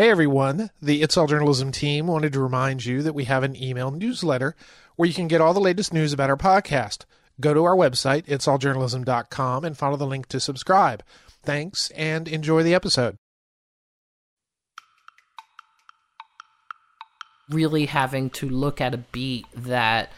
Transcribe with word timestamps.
Hey 0.00 0.08
everyone, 0.08 0.70
the 0.80 1.02
It's 1.02 1.18
All 1.18 1.26
Journalism 1.26 1.72
team 1.72 2.06
wanted 2.06 2.32
to 2.32 2.40
remind 2.40 2.86
you 2.86 3.02
that 3.02 3.12
we 3.14 3.24
have 3.24 3.42
an 3.42 3.54
email 3.54 3.90
newsletter 3.90 4.56
where 4.96 5.06
you 5.06 5.12
can 5.12 5.28
get 5.28 5.42
all 5.42 5.52
the 5.52 5.60
latest 5.60 5.92
news 5.92 6.14
about 6.14 6.30
our 6.30 6.38
podcast. 6.38 7.04
Go 7.38 7.52
to 7.52 7.64
our 7.64 7.76
website, 7.76 8.24
itsalljournalism.com, 8.24 9.62
and 9.62 9.76
follow 9.76 9.98
the 9.98 10.06
link 10.06 10.26
to 10.28 10.40
subscribe. 10.40 11.02
Thanks 11.42 11.90
and 11.90 12.28
enjoy 12.28 12.62
the 12.62 12.72
episode. 12.72 13.16
Really 17.50 17.84
having 17.84 18.30
to 18.30 18.48
look 18.48 18.80
at 18.80 18.94
a 18.94 19.04
beat 19.12 19.48
that 19.54 20.10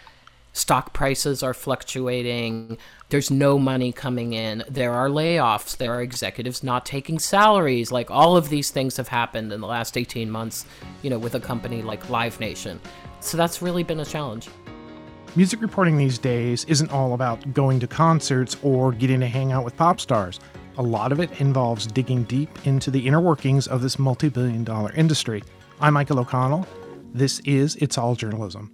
stock 0.53 0.93
prices 0.93 1.43
are 1.43 1.55
fluctuating. 1.55 2.79
There's 3.09 3.31
no 3.31 3.59
money 3.59 3.93
coming 3.93 4.33
in. 4.33 4.65
There 4.69 4.93
are 4.93 5.09
layoffs. 5.09 5.77
There 5.77 5.93
are 5.93 6.03
executives 6.03 6.63
not 6.63 6.87
taking 6.87 7.19
salaries. 7.19 7.91
Like 7.91 8.11
all 8.11 8.37
of 8.37 8.49
these 8.49 8.71
things 8.71 8.97
have 8.97 9.09
happened 9.09 9.53
in 9.53 9.61
the 9.61 9.67
last 9.67 9.97
18 9.97 10.31
months, 10.31 10.67
you 11.03 11.11
know, 11.11 11.19
with 11.19 11.35
a 11.35 11.41
company 11.41 11.83
like 11.83 12.11
Live 12.11 12.39
Nation. 12.41 12.81
So 13.21 13.37
that's 13.37 13.63
really 13.63 13.83
been 13.83 14.01
a 14.01 14.05
challenge. 14.05 14.49
Music 15.35 15.63
reporting 15.63 15.97
these 15.97 16.19
days 16.19 16.65
isn't 16.67 16.93
all 16.93 17.15
about 17.15 17.55
going 17.55 17.81
to 17.81 17.87
concerts 17.87 18.57
or 18.63 18.93
getting 18.93 19.21
to 19.21 19.27
hang 19.27 19.51
out 19.51 19.65
with 19.65 19.77
pop 19.77 19.99
stars. 19.99 20.41
A 20.79 20.83
lot 20.83 21.13
of 21.13 21.21
it 21.21 21.41
involves 21.41 21.87
digging 21.87 22.25
deep 22.25 22.51
into 22.67 22.91
the 22.91 23.07
inner 23.07 23.21
workings 23.21 23.67
of 23.67 23.81
this 23.81 23.99
multi 23.99 24.29
billion 24.29 24.65
dollar 24.65 24.93
industry. 24.93 25.43
I'm 25.81 25.95
Michael 25.95 26.21
O'Connell. 26.21 26.67
This 27.15 27.41
is 27.41 27.77
It's 27.77 27.99
All 27.99 28.15
Journalism. 28.15 28.71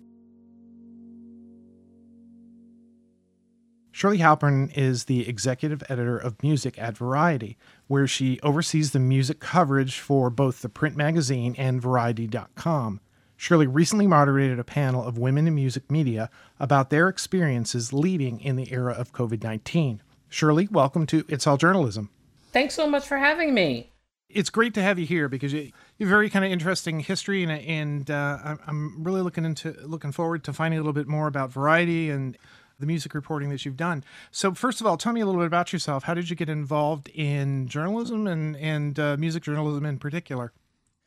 Shirley 3.99 4.19
Halperin 4.19 4.71
is 4.77 5.07
the 5.07 5.29
executive 5.29 5.83
editor 5.89 6.17
of 6.17 6.41
music 6.41 6.79
at 6.79 6.97
Variety, 6.97 7.59
where 7.89 8.07
she 8.07 8.39
oversees 8.45 8.93
the 8.93 9.01
music 9.01 9.41
coverage 9.41 9.99
for 9.99 10.31
both 10.31 10.63
the 10.63 10.69
print 10.69 10.97
magazine 10.97 11.57
and 11.59 11.83
Variety.com. 11.83 13.01
Shirley 13.37 13.67
recently 13.67 14.07
moderated 14.07 14.61
a 14.61 14.63
panel 14.63 15.03
of 15.03 15.19
women 15.19 15.49
in 15.49 15.57
music 15.57 15.91
media 15.91 16.31
about 16.61 16.91
their 16.91 17.09
experiences 17.09 17.93
leading 17.93 18.39
in 18.39 18.55
the 18.55 18.73
era 18.73 18.93
of 18.93 19.13
COVID 19.13 19.43
19. 19.43 20.01
Shirley, 20.29 20.69
welcome 20.71 21.05
to 21.07 21.25
It's 21.29 21.49
All 21.49 21.57
Journalism. 21.57 22.09
Thanks 22.53 22.75
so 22.75 22.87
much 22.89 23.05
for 23.05 23.19
having 23.19 23.53
me. 23.53 23.91
It's 24.29 24.51
great 24.51 24.75
to 24.75 24.83
have 24.83 25.01
you 25.01 25.07
here 25.07 25.29
because 25.29 25.53
you, 25.53 25.73
you 25.97 26.07
have 26.07 26.09
very 26.09 26.31
kind 26.31 26.45
of 26.45 26.53
interesting 26.53 27.01
history, 27.01 27.43
and, 27.43 27.51
and 27.51 28.11
uh, 28.13 28.59
I'm 28.65 29.03
really 29.03 29.23
looking 29.23 29.45
into 29.45 29.73
looking 29.83 30.13
forward 30.13 30.45
to 30.45 30.53
finding 30.53 30.79
a 30.79 30.83
little 30.83 30.93
bit 30.93 31.09
more 31.09 31.27
about 31.27 31.51
Variety 31.51 32.11
and 32.11 32.39
the 32.79 32.87
music 32.87 33.15
reporting 33.15 33.51
that 33.51 33.65
you've 33.65 33.77
done. 33.77 34.05
So, 34.31 34.55
first 34.55 34.81
of 34.81 34.87
all, 34.87 34.97
tell 34.97 35.13
me 35.13 35.21
a 35.21 35.27
little 35.27 35.41
bit 35.41 35.47
about 35.47 35.73
yourself. 35.73 36.05
How 36.05 36.15
did 36.15 36.31
you 36.31 36.37
get 36.37 36.49
involved 36.49 37.09
in 37.09 37.67
journalism 37.67 38.27
and 38.27 38.57
and 38.57 38.99
uh, 38.99 39.17
music 39.19 39.43
journalism 39.43 39.85
in 39.85 39.99
particular? 39.99 40.53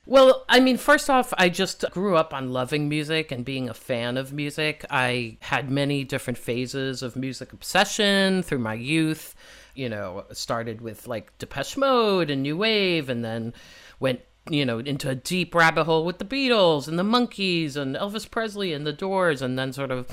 Well, 0.07 0.45
I 0.49 0.59
mean, 0.59 0.77
first 0.77 1.09
off, 1.11 1.31
I 1.37 1.49
just 1.49 1.85
grew 1.91 2.17
up 2.17 2.33
on 2.33 2.51
loving 2.51 2.89
music 2.89 3.31
and 3.31 3.45
being 3.45 3.69
a 3.69 3.73
fan 3.73 4.17
of 4.17 4.33
music. 4.33 4.83
I 4.89 5.37
had 5.41 5.69
many 5.69 6.03
different 6.03 6.39
phases 6.39 7.03
of 7.03 7.15
music 7.15 7.53
obsession 7.53 8.41
through 8.41 8.59
my 8.59 8.73
youth. 8.73 9.35
You 9.75 9.87
know, 9.87 10.25
started 10.33 10.81
with 10.81 11.07
like 11.07 11.37
Depeche 11.37 11.77
Mode 11.77 12.29
and 12.29 12.43
New 12.43 12.57
Wave, 12.57 13.09
and 13.09 13.23
then 13.23 13.53
went 13.99 14.21
you 14.49 14.65
know 14.65 14.79
into 14.79 15.07
a 15.07 15.15
deep 15.15 15.55
rabbit 15.55 15.85
hole 15.85 16.03
with 16.03 16.17
the 16.17 16.25
Beatles 16.25 16.89
and 16.89 16.99
the 16.99 17.03
Monkees 17.03 17.77
and 17.77 17.95
Elvis 17.95 18.29
Presley 18.29 18.73
and 18.73 18.85
the 18.85 18.91
Doors, 18.91 19.41
and 19.41 19.57
then 19.57 19.71
sort 19.71 19.91
of 19.91 20.09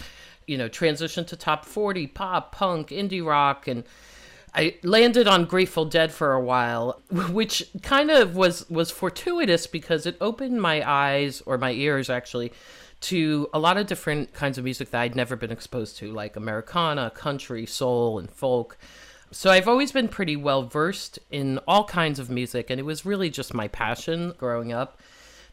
you 0.48 0.58
know, 0.58 0.68
transitioned 0.68 1.26
to 1.28 1.36
top 1.36 1.64
40, 1.64 2.06
pop, 2.08 2.54
punk, 2.54 2.88
indie 2.88 3.24
rock, 3.24 3.68
and 3.68 3.84
I 4.54 4.76
landed 4.82 5.28
on 5.28 5.44
Grateful 5.44 5.84
Dead 5.84 6.10
for 6.10 6.32
a 6.32 6.40
while, 6.40 7.00
which 7.10 7.64
kind 7.82 8.10
of 8.10 8.34
was 8.34 8.68
was 8.70 8.90
fortuitous 8.90 9.66
because 9.66 10.06
it 10.06 10.16
opened 10.20 10.60
my 10.60 10.88
eyes 10.88 11.42
or 11.46 11.58
my 11.58 11.72
ears 11.72 12.10
actually 12.10 12.52
to 13.00 13.48
a 13.54 13.58
lot 13.58 13.76
of 13.76 13.86
different 13.86 14.32
kinds 14.32 14.58
of 14.58 14.64
music 14.64 14.90
that 14.90 15.00
I'd 15.00 15.14
never 15.14 15.36
been 15.36 15.52
exposed 15.52 15.96
to, 15.98 16.10
like 16.10 16.34
Americana, 16.34 17.10
country, 17.10 17.64
soul, 17.66 18.18
and 18.18 18.28
folk. 18.28 18.76
So 19.30 19.50
I've 19.50 19.68
always 19.68 19.92
been 19.92 20.08
pretty 20.08 20.36
well 20.36 20.62
versed 20.62 21.18
in 21.30 21.58
all 21.68 21.84
kinds 21.84 22.18
of 22.18 22.30
music, 22.30 22.70
and 22.70 22.80
it 22.80 22.84
was 22.84 23.04
really 23.04 23.30
just 23.30 23.54
my 23.54 23.68
passion 23.68 24.32
growing 24.38 24.72
up. 24.72 24.98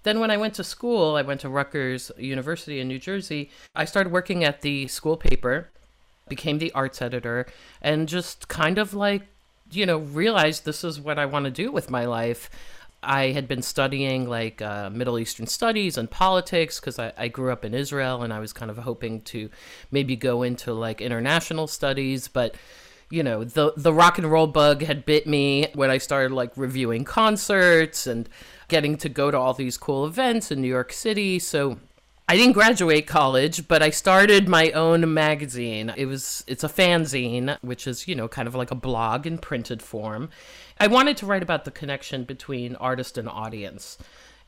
Then, 0.05 0.19
when 0.19 0.29
I 0.29 0.37
went 0.37 0.53
to 0.53 0.63
school, 0.63 1.15
I 1.15 1.23
went 1.23 1.41
to 1.41 1.49
Rutgers 1.49 2.11
University 2.15 2.79
in 2.79 2.87
New 2.87 2.99
Jersey. 2.99 3.49
I 3.75 3.85
started 3.85 4.13
working 4.13 4.43
at 4.43 4.61
the 4.61 4.85
school 4.85 5.17
paper, 5.17 5.71
became 6.29 6.59
the 6.59 6.71
arts 6.73 7.01
editor, 7.01 7.47
and 7.81 8.07
just 8.07 8.47
kind 8.47 8.77
of 8.77 8.93
like, 8.93 9.23
you 9.71 9.83
know, 9.83 9.97
realized 9.97 10.63
this 10.63 10.83
is 10.83 11.01
what 11.01 11.17
I 11.17 11.25
want 11.25 11.45
to 11.45 11.51
do 11.51 11.71
with 11.71 11.89
my 11.89 12.05
life. 12.05 12.51
I 13.01 13.31
had 13.31 13.47
been 13.47 13.63
studying 13.63 14.29
like 14.29 14.61
uh, 14.61 14.91
Middle 14.91 15.17
Eastern 15.17 15.47
studies 15.47 15.97
and 15.97 16.09
politics 16.09 16.79
because 16.79 16.99
I, 16.99 17.11
I, 17.17 17.27
grew 17.27 17.51
up 17.51 17.65
in 17.65 17.73
Israel 17.73 18.21
and 18.21 18.31
I 18.31 18.39
was 18.39 18.53
kind 18.53 18.69
of 18.69 18.77
hoping 18.77 19.21
to 19.21 19.49
maybe 19.89 20.15
go 20.15 20.43
into 20.43 20.71
like 20.73 21.01
international 21.01 21.65
studies. 21.65 22.27
But, 22.27 22.55
you 23.09 23.23
know, 23.23 23.43
the, 23.43 23.73
the 23.75 23.93
rock 23.93 24.19
and 24.19 24.31
roll 24.31 24.47
bug 24.47 24.83
had 24.83 25.03
bit 25.03 25.25
me 25.25 25.67
when 25.73 25.89
I 25.89 25.97
started 25.97 26.31
like 26.31 26.51
reviewing 26.55 27.05
concerts 27.05 28.05
and 28.05 28.29
getting 28.67 28.97
to 28.97 29.09
go 29.09 29.31
to 29.31 29.37
all 29.37 29.53
these 29.53 29.77
cool 29.77 30.05
events 30.05 30.51
in 30.51 30.61
New 30.61 30.67
York 30.67 30.91
City. 30.91 31.39
So 31.39 31.77
I 32.27 32.35
didn't 32.35 32.53
graduate 32.53 33.05
college, 33.05 33.67
but 33.67 33.83
I 33.83 33.91
started 33.91 34.47
my 34.47 34.71
own 34.71 35.13
magazine. 35.13 35.93
It 35.95 36.07
was 36.07 36.43
it's 36.47 36.63
a 36.63 36.69
fanzine, 36.69 37.57
which 37.61 37.85
is, 37.85 38.07
you 38.07 38.15
know, 38.15 38.27
kind 38.27 38.47
of 38.47 38.55
like 38.55 38.71
a 38.71 38.75
blog 38.75 39.27
in 39.27 39.37
printed 39.37 39.83
form. 39.83 40.29
I 40.79 40.87
wanted 40.87 41.17
to 41.17 41.27
write 41.27 41.43
about 41.43 41.65
the 41.65 41.71
connection 41.71 42.23
between 42.23 42.75
artist 42.77 43.19
and 43.19 43.29
audience. 43.29 43.99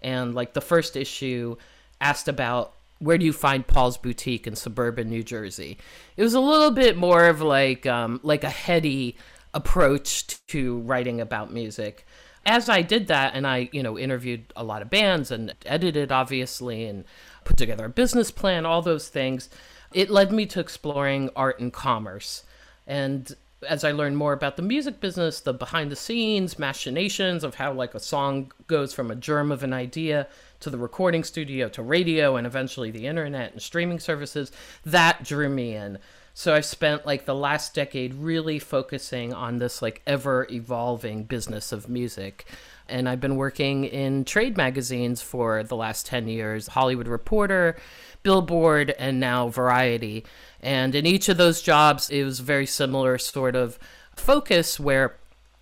And 0.02 0.34
like 0.34 0.54
the 0.54 0.62
first 0.62 0.96
issue 0.96 1.56
asked 2.02 2.28
about 2.28 2.74
where 3.00 3.20
do 3.20 3.26
you 3.26 3.34
find 3.34 3.66
Paul's 3.66 3.98
boutique 3.98 4.48
in 4.48 4.56
suburban 4.56 5.08
New 5.08 5.22
Jersey? 5.22 5.78
It 6.16 6.24
was 6.24 6.34
a 6.34 6.40
little 6.40 6.72
bit 6.72 6.98
more 6.98 7.28
of 7.28 7.44
like 7.44 7.86
um, 7.86 8.20
like 8.24 8.44
a 8.44 8.50
heady 8.50 9.18
approach 9.54 10.26
to 10.48 10.80
writing 10.80 11.22
about 11.22 11.54
music 11.54 12.07
as 12.48 12.70
I 12.70 12.82
did 12.82 13.08
that, 13.08 13.36
and 13.36 13.46
I, 13.46 13.70
you 13.74 13.84
know, 13.84 14.00
interviewed 14.00 14.52
a 14.56 14.64
lot 14.64 14.82
of 14.82 14.90
bands 14.90 15.30
and 15.32 15.54
edited, 15.66 16.12
obviously, 16.12 16.86
and 16.86 17.04
put 17.44 17.58
together 17.58 17.86
a 17.86 17.90
business 17.90 18.32
plan, 18.32 18.66
all 18.66 18.82
those 18.82 19.10
things, 19.10 19.50
it 19.94 20.10
led 20.10 20.32
me 20.32 20.46
to 20.48 20.60
exploring 20.62 21.30
art 21.36 21.60
and 21.60 21.72
commerce. 21.72 22.44
And 22.88 23.36
as 23.68 23.84
I 23.84 23.92
learned 23.92 24.18
more 24.18 24.34
about 24.34 24.56
the 24.56 24.62
music 24.62 25.02
business, 25.02 25.42
the 25.42 25.54
behind 25.54 25.92
the 25.92 25.96
scenes 25.96 26.58
machinations 26.58 27.44
of 27.44 27.56
how 27.56 27.74
like 27.74 27.94
a 27.94 28.00
song 28.00 28.52
goes 28.68 28.94
from 28.94 29.12
a 29.12 29.16
germ 29.16 29.52
of 29.52 29.64
an 29.64 29.74
idea 29.74 30.28
to 30.62 30.70
the 30.70 30.78
recording 30.78 31.24
studio 31.24 31.68
to 31.70 31.84
radio 31.84 32.38
and 32.38 32.48
eventually 32.48 32.92
the 32.92 33.08
internet 33.08 33.52
and 33.52 33.62
streaming 33.62 34.00
services, 34.00 34.52
that 34.86 35.24
drew 35.24 35.50
me 35.50 35.76
in. 35.76 35.98
So 36.38 36.54
I've 36.54 36.66
spent 36.66 37.04
like 37.04 37.26
the 37.26 37.34
last 37.34 37.74
decade 37.74 38.14
really 38.14 38.60
focusing 38.60 39.34
on 39.34 39.58
this 39.58 39.82
like 39.82 40.04
ever 40.06 40.46
evolving 40.52 41.24
business 41.24 41.72
of 41.72 41.90
music. 41.90 42.46
And 42.88 43.10
I've 43.10 43.20
been 43.20 43.38
working 43.38 43.86
in 43.86 44.24
trade 44.24 44.56
magazines 44.56 45.20
for 45.20 45.64
the 45.64 45.76
last 45.76 46.06
10 46.06 46.28
years 46.28 46.68
Hollywood 46.68 47.08
Reporter, 47.08 47.76
Billboard, 48.22 48.92
and 49.00 49.20
now 49.20 49.50
Variety. 49.50 50.26
And 50.62 50.94
in 50.94 51.08
each 51.08 51.28
of 51.28 51.38
those 51.38 51.64
jobs, 51.64 52.12
it 52.12 52.24
was 52.24 52.40
very 52.40 52.68
similar 52.68 53.18
sort 53.18 53.56
of 53.56 53.80
focus 54.16 54.80
where, 54.80 55.16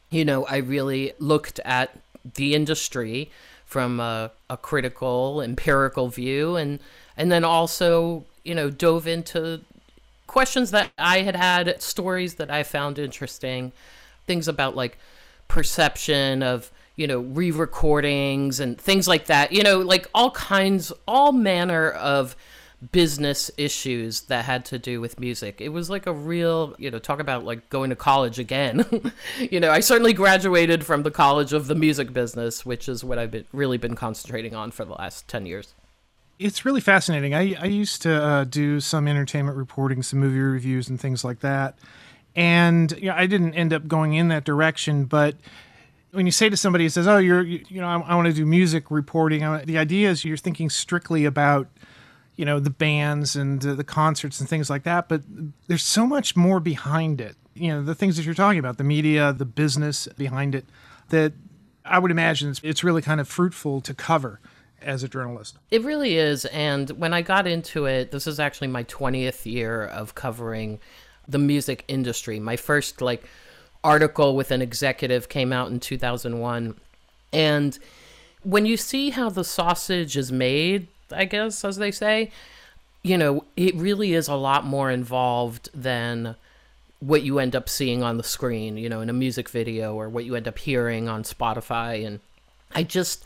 you 0.09 0.25
know, 0.25 0.43
I 0.43 0.57
really 0.57 1.13
looked 1.19 1.61
at 1.63 1.97
the 2.33 2.53
industry 2.53 3.31
from 3.63 4.01
a, 4.01 4.29
a 4.49 4.57
critical, 4.57 5.41
empirical 5.41 6.09
view 6.09 6.57
and 6.57 6.81
and 7.15 7.31
then 7.31 7.45
also, 7.45 8.25
you 8.43 8.53
know, 8.53 8.69
dove 8.69 9.07
into 9.07 9.61
questions 10.27 10.71
that 10.71 10.91
I 10.97 11.21
had 11.21 11.35
had, 11.35 11.81
stories 11.81 12.35
that 12.35 12.51
I 12.51 12.63
found 12.63 12.99
interesting, 12.99 13.71
things 14.25 14.47
about 14.47 14.75
like 14.75 14.97
perception 15.47 16.43
of, 16.43 16.71
you 16.95 17.07
know, 17.07 17.19
re 17.19 17.51
recordings 17.51 18.59
and 18.59 18.79
things 18.79 19.07
like 19.07 19.25
that, 19.25 19.51
you 19.51 19.63
know, 19.63 19.79
like 19.79 20.07
all 20.13 20.31
kinds, 20.31 20.91
all 21.07 21.31
manner 21.31 21.89
of 21.91 22.35
business 22.91 23.49
issues 23.57 24.21
that 24.21 24.45
had 24.45 24.65
to 24.65 24.77
do 24.77 24.99
with 25.01 25.19
music. 25.19 25.61
It 25.61 25.69
was 25.69 25.89
like 25.89 26.05
a 26.05 26.13
real, 26.13 26.75
you 26.77 26.91
know, 26.91 26.99
talk 26.99 27.19
about 27.19 27.45
like 27.45 27.69
going 27.69 27.89
to 27.89 27.95
college 27.95 28.39
again. 28.39 28.85
you 29.39 29.59
know, 29.59 29.71
I 29.71 29.79
certainly 29.79 30.13
graduated 30.13 30.85
from 30.85 31.03
the 31.03 31.11
college 31.11 31.53
of 31.53 31.67
the 31.67 31.75
music 31.75 32.13
business, 32.13 32.65
which 32.65 32.89
is 32.89 33.03
what 33.03 33.17
I've 33.17 33.31
been, 33.31 33.45
really 33.53 33.77
been 33.77 33.95
concentrating 33.95 34.55
on 34.55 34.71
for 34.71 34.85
the 34.85 34.93
last 34.93 35.27
10 35.27 35.45
years 35.45 35.73
it's 36.37 36.65
really 36.65 36.81
fascinating. 36.81 37.33
I, 37.33 37.55
I 37.55 37.65
used 37.65 38.01
to 38.03 38.23
uh, 38.23 38.43
do 38.43 38.79
some 38.79 39.07
entertainment 39.07 39.57
reporting, 39.57 40.03
some 40.03 40.19
movie 40.19 40.39
reviews, 40.39 40.89
and 40.89 40.99
things 40.99 41.23
like 41.23 41.39
that. 41.39 41.77
And 42.35 42.91
you 42.99 43.09
know, 43.09 43.15
I 43.15 43.25
didn't 43.25 43.53
end 43.53 43.71
up 43.73 43.87
going 43.87 44.13
in 44.13 44.27
that 44.27 44.43
direction. 44.43 45.05
But 45.05 45.35
when 46.11 46.25
you 46.25 46.31
say 46.31 46.49
to 46.49 46.57
somebody 46.57 46.85
who 46.85 46.89
says, 46.89 47.07
"Oh, 47.07 47.17
you're 47.17 47.41
you, 47.41 47.63
you 47.69 47.79
know, 47.79 47.87
I, 47.87 47.99
I 47.99 48.15
want 48.15 48.27
to 48.27 48.33
do 48.33 48.45
music 48.45 48.91
reporting," 48.91 49.41
the 49.65 49.77
idea 49.77 50.09
is 50.09 50.25
you're 50.25 50.35
thinking 50.35 50.69
strictly 50.69 51.23
about 51.23 51.67
you 52.35 52.43
know 52.43 52.59
the 52.59 52.69
bands 52.69 53.37
and 53.37 53.65
uh, 53.65 53.73
the 53.73 53.85
concerts 53.85 54.41
and 54.41 54.49
things 54.49 54.69
like 54.69 54.83
that. 54.83 55.07
But 55.07 55.21
there's 55.67 55.83
so 55.83 56.05
much 56.05 56.35
more 56.35 56.59
behind 56.59 57.21
it. 57.21 57.37
You 57.53 57.69
know, 57.69 57.83
the 57.83 57.95
things 57.95 58.17
that 58.17 58.25
you're 58.25 58.35
talking 58.35 58.59
about, 58.59 58.77
the 58.77 58.83
media, 58.83 59.31
the 59.31 59.45
business 59.45 60.09
behind 60.17 60.55
it, 60.55 60.65
that 61.09 61.31
I 61.85 61.99
would 61.99 62.11
imagine 62.11 62.49
it's, 62.49 62.59
it's 62.61 62.83
really 62.83 63.01
kind 63.01 63.21
of 63.21 63.29
fruitful 63.29 63.79
to 63.79 63.93
cover 63.93 64.41
as 64.85 65.03
a 65.03 65.07
journalist. 65.07 65.57
It 65.71 65.83
really 65.83 66.17
is. 66.17 66.45
And 66.45 66.89
when 66.91 67.13
I 67.13 67.21
got 67.21 67.47
into 67.47 67.85
it, 67.85 68.11
this 68.11 68.27
is 68.27 68.39
actually 68.39 68.67
my 68.67 68.83
20th 68.85 69.45
year 69.45 69.83
of 69.83 70.15
covering 70.15 70.79
the 71.27 71.39
music 71.39 71.83
industry. 71.87 72.39
My 72.39 72.55
first 72.55 73.01
like 73.01 73.25
article 73.83 74.35
with 74.35 74.51
an 74.51 74.61
executive 74.61 75.27
came 75.27 75.51
out 75.51 75.69
in 75.71 75.79
2001. 75.79 76.75
And 77.33 77.79
when 78.43 78.65
you 78.65 78.77
see 78.77 79.09
how 79.09 79.29
the 79.29 79.43
sausage 79.43 80.15
is 80.15 80.31
made, 80.31 80.87
I 81.11 81.25
guess 81.25 81.65
as 81.65 81.77
they 81.77 81.91
say, 81.91 82.31
you 83.03 83.17
know, 83.17 83.43
it 83.55 83.75
really 83.75 84.13
is 84.13 84.27
a 84.27 84.35
lot 84.35 84.65
more 84.65 84.89
involved 84.89 85.69
than 85.73 86.35
what 86.99 87.23
you 87.23 87.39
end 87.39 87.55
up 87.55 87.69
seeing 87.69 88.01
on 88.01 88.17
the 88.17 88.23
screen, 88.23 88.77
you 88.77 88.89
know, 88.89 89.01
in 89.01 89.09
a 89.09 89.13
music 89.13 89.49
video 89.49 89.93
or 89.93 90.09
what 90.09 90.25
you 90.25 90.35
end 90.35 90.47
up 90.47 90.57
hearing 90.57 91.07
on 91.07 91.23
Spotify 91.23 92.05
and 92.05 92.19
I 92.73 92.83
just 92.83 93.23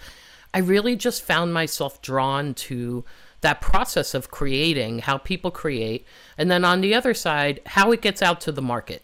I 0.54 0.60
really 0.60 0.96
just 0.96 1.22
found 1.22 1.54
myself 1.54 2.02
drawn 2.02 2.54
to 2.56 3.06
that 3.42 3.62
process 3.62 4.14
of 4.14 4.32
creating, 4.32 5.00
how 5.00 5.18
people 5.18 5.52
create, 5.52 6.06
and 6.38 6.52
then 6.52 6.66
on 6.66 6.82
the 6.82 6.94
other 6.94 7.14
side, 7.14 7.62
how 7.66 7.92
it 7.92 8.02
gets 8.02 8.22
out 8.22 8.42
to 8.42 8.52
the 8.52 8.62
market. 8.62 9.04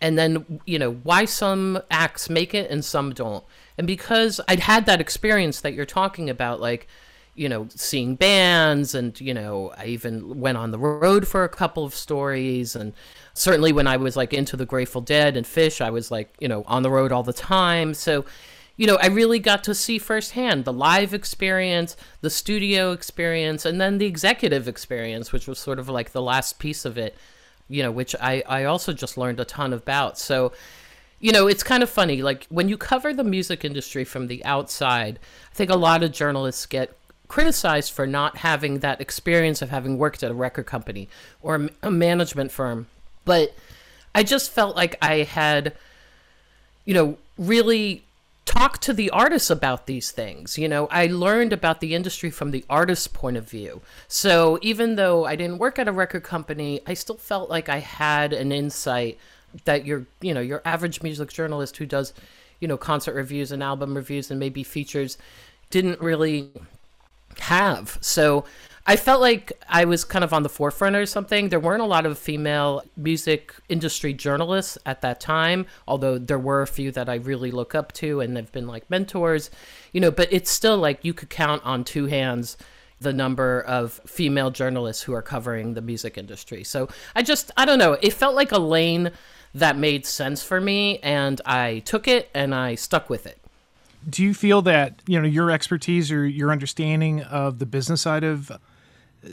And 0.00 0.18
then, 0.18 0.60
you 0.66 0.78
know, 0.78 0.92
why 0.92 1.24
some 1.24 1.80
acts 1.90 2.28
make 2.28 2.54
it 2.54 2.70
and 2.70 2.84
some 2.84 3.12
don't. 3.12 3.44
And 3.78 3.86
because 3.86 4.40
I'd 4.48 4.60
had 4.60 4.86
that 4.86 5.00
experience 5.00 5.60
that 5.62 5.74
you're 5.74 5.86
talking 5.86 6.28
about, 6.28 6.60
like, 6.60 6.88
you 7.34 7.48
know, 7.48 7.66
seeing 7.70 8.14
bands, 8.14 8.94
and, 8.94 9.18
you 9.20 9.34
know, 9.34 9.72
I 9.76 9.86
even 9.86 10.40
went 10.40 10.56
on 10.58 10.70
the 10.70 10.78
road 10.78 11.26
for 11.26 11.42
a 11.42 11.48
couple 11.48 11.84
of 11.84 11.94
stories. 11.94 12.76
And 12.76 12.92
certainly 13.32 13.72
when 13.72 13.86
I 13.86 13.96
was 13.96 14.16
like 14.16 14.32
into 14.32 14.56
the 14.56 14.66
Grateful 14.66 15.00
Dead 15.00 15.36
and 15.36 15.46
Phish, 15.46 15.80
I 15.80 15.90
was 15.90 16.10
like, 16.10 16.34
you 16.38 16.48
know, 16.48 16.64
on 16.66 16.82
the 16.82 16.90
road 16.90 17.10
all 17.10 17.22
the 17.22 17.32
time. 17.32 17.94
So, 17.94 18.24
you 18.76 18.86
know, 18.86 18.96
I 18.96 19.06
really 19.06 19.38
got 19.38 19.62
to 19.64 19.74
see 19.74 19.98
firsthand 19.98 20.64
the 20.64 20.72
live 20.72 21.14
experience, 21.14 21.96
the 22.22 22.30
studio 22.30 22.92
experience, 22.92 23.64
and 23.64 23.80
then 23.80 23.98
the 23.98 24.06
executive 24.06 24.66
experience, 24.66 25.32
which 25.32 25.46
was 25.46 25.58
sort 25.58 25.78
of 25.78 25.88
like 25.88 26.10
the 26.10 26.22
last 26.22 26.58
piece 26.58 26.84
of 26.84 26.98
it, 26.98 27.16
you 27.68 27.82
know, 27.82 27.92
which 27.92 28.16
I, 28.20 28.42
I 28.46 28.64
also 28.64 28.92
just 28.92 29.16
learned 29.16 29.38
a 29.38 29.44
ton 29.44 29.72
about. 29.72 30.18
So, 30.18 30.52
you 31.20 31.30
know, 31.30 31.46
it's 31.46 31.62
kind 31.62 31.82
of 31.82 31.90
funny. 31.90 32.20
Like 32.20 32.46
when 32.48 32.68
you 32.68 32.76
cover 32.76 33.14
the 33.14 33.24
music 33.24 33.64
industry 33.64 34.04
from 34.04 34.26
the 34.26 34.44
outside, 34.44 35.20
I 35.52 35.54
think 35.54 35.70
a 35.70 35.76
lot 35.76 36.02
of 36.02 36.10
journalists 36.10 36.66
get 36.66 36.96
criticized 37.28 37.92
for 37.92 38.06
not 38.06 38.38
having 38.38 38.80
that 38.80 39.00
experience 39.00 39.62
of 39.62 39.70
having 39.70 39.98
worked 39.98 40.22
at 40.22 40.30
a 40.30 40.34
record 40.34 40.66
company 40.66 41.08
or 41.42 41.68
a 41.82 41.90
management 41.90 42.50
firm. 42.50 42.88
But 43.24 43.54
I 44.14 44.24
just 44.24 44.50
felt 44.50 44.76
like 44.76 44.96
I 45.00 45.18
had, 45.18 45.74
you 46.84 46.92
know, 46.92 47.18
really 47.38 48.03
talk 48.44 48.78
to 48.78 48.92
the 48.92 49.10
artists 49.10 49.50
about 49.50 49.86
these 49.86 50.10
things. 50.10 50.58
You 50.58 50.68
know, 50.68 50.86
I 50.88 51.06
learned 51.06 51.52
about 51.52 51.80
the 51.80 51.94
industry 51.94 52.30
from 52.30 52.50
the 52.50 52.64
artist's 52.68 53.08
point 53.08 53.36
of 53.36 53.48
view. 53.48 53.80
So 54.08 54.58
even 54.62 54.96
though 54.96 55.24
I 55.24 55.36
didn't 55.36 55.58
work 55.58 55.78
at 55.78 55.88
a 55.88 55.92
record 55.92 56.22
company, 56.22 56.80
I 56.86 56.94
still 56.94 57.16
felt 57.16 57.50
like 57.50 57.68
I 57.68 57.78
had 57.78 58.32
an 58.32 58.52
insight 58.52 59.18
that 59.64 59.86
your, 59.86 60.06
you 60.20 60.34
know, 60.34 60.40
your 60.40 60.62
average 60.64 61.02
music 61.02 61.30
journalist 61.30 61.76
who 61.76 61.86
does, 61.86 62.12
you 62.60 62.68
know, 62.68 62.76
concert 62.76 63.14
reviews 63.14 63.52
and 63.52 63.62
album 63.62 63.94
reviews 63.94 64.30
and 64.30 64.40
maybe 64.40 64.62
features 64.62 65.16
didn't 65.70 66.00
really 66.00 66.50
have. 67.38 67.98
So 68.00 68.44
I 68.86 68.96
felt 68.96 69.22
like 69.22 69.52
I 69.66 69.86
was 69.86 70.04
kind 70.04 70.22
of 70.22 70.34
on 70.34 70.42
the 70.42 70.50
forefront 70.50 70.94
or 70.94 71.06
something. 71.06 71.48
There 71.48 71.60
weren't 71.60 71.80
a 71.80 71.86
lot 71.86 72.04
of 72.04 72.18
female 72.18 72.82
music 72.98 73.54
industry 73.70 74.12
journalists 74.12 74.76
at 74.84 75.00
that 75.00 75.20
time, 75.20 75.66
although 75.88 76.18
there 76.18 76.38
were 76.38 76.60
a 76.60 76.66
few 76.66 76.90
that 76.92 77.08
I 77.08 77.14
really 77.14 77.50
look 77.50 77.74
up 77.74 77.92
to 77.94 78.20
and 78.20 78.36
have 78.36 78.52
been 78.52 78.66
like 78.66 78.90
mentors, 78.90 79.50
you 79.92 80.02
know, 80.02 80.10
but 80.10 80.30
it's 80.30 80.50
still 80.50 80.76
like 80.76 81.02
you 81.02 81.14
could 81.14 81.30
count 81.30 81.64
on 81.64 81.84
two 81.84 82.06
hands 82.06 82.58
the 83.00 83.12
number 83.12 83.62
of 83.62 84.00
female 84.06 84.50
journalists 84.50 85.02
who 85.02 85.14
are 85.14 85.22
covering 85.22 85.74
the 85.74 85.82
music 85.82 86.18
industry. 86.18 86.62
So 86.62 86.88
I 87.14 87.22
just, 87.22 87.50
I 87.56 87.64
don't 87.64 87.78
know, 87.78 87.94
it 87.94 88.12
felt 88.12 88.34
like 88.34 88.52
a 88.52 88.58
lane 88.58 89.12
that 89.54 89.78
made 89.78 90.04
sense 90.04 90.42
for 90.42 90.60
me 90.60 90.98
and 90.98 91.40
I 91.46 91.78
took 91.80 92.06
it 92.06 92.28
and 92.34 92.54
I 92.54 92.74
stuck 92.74 93.08
with 93.08 93.26
it 93.26 93.40
do 94.08 94.22
you 94.22 94.34
feel 94.34 94.60
that 94.60 95.00
you 95.06 95.18
know 95.18 95.26
your 95.26 95.50
expertise 95.50 96.12
or 96.12 96.26
your 96.26 96.50
understanding 96.50 97.22
of 97.22 97.58
the 97.58 97.64
business 97.64 98.02
side 98.02 98.22
of 98.22 98.52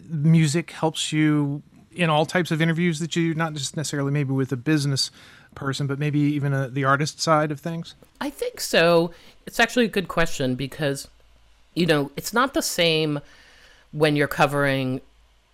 music 0.08 0.72
helps 0.72 1.12
you 1.12 1.62
in 1.94 2.10
all 2.10 2.26
types 2.26 2.52
of 2.52 2.62
interviews 2.62 3.00
that 3.00 3.16
you 3.16 3.34
not 3.34 3.54
just 3.54 3.76
necessarily 3.76 4.12
maybe 4.12 4.32
with 4.32 4.52
a 4.52 4.58
business 4.58 5.12
person 5.56 5.88
but 5.88 6.00
maybe 6.00 6.20
even 6.20 6.54
a, 6.54 6.70
the 6.70 6.84
artist 6.84 7.20
side 7.20 7.52
of 7.52 7.60
things? 7.60 7.96
I 8.20 8.30
think 8.30 8.60
so. 8.60 9.12
It's 9.46 9.60
actually 9.60 9.86
a 9.86 9.90
good 9.90 10.08
question 10.08 10.56
because 10.56 11.08
you 11.74 11.86
know 11.86 12.12
it's 12.16 12.34
not 12.34 12.54
the 12.54 12.62
same 12.62 13.20
when 13.92 14.16
you're 14.16 14.28
covering 14.28 15.02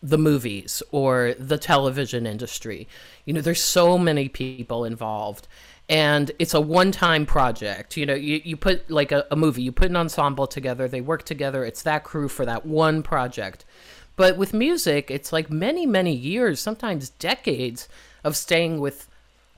the 0.04 0.18
movies 0.18 0.84
or 0.92 1.34
the 1.40 1.58
television 1.58 2.28
industry. 2.28 2.88
You 3.26 3.34
know 3.34 3.42
there's 3.42 3.62
so 3.62 3.98
many 3.98 4.30
people 4.30 4.86
involved 4.86 5.48
and 5.90 6.32
it's 6.38 6.54
a 6.54 6.62
one-time 6.62 7.26
project. 7.26 7.98
You 7.98 8.06
know 8.06 8.14
you, 8.14 8.42
you 8.44 8.58
put 8.58 8.90
like 8.92 9.12
a, 9.12 9.26
a 9.32 9.36
movie 9.36 9.64
you 9.64 9.72
put 9.72 9.90
an 9.90 9.96
ensemble 9.96 10.48
together 10.48 10.88
they 10.88 11.02
work 11.02 11.24
together 11.24 11.66
it's 11.66 11.84
that 11.84 12.04
crew 12.04 12.30
for 12.30 12.46
that 12.46 12.66
one 12.66 13.02
project 13.02 13.66
but 14.18 14.36
with 14.36 14.54
music, 14.54 15.10
it's 15.10 15.32
like 15.32 15.50
many, 15.50 15.86
many 15.86 16.14
years, 16.14 16.60
sometimes 16.60 17.12
decades 17.12 17.88
of 18.24 18.36
staying 18.36 18.82
with 18.82 19.08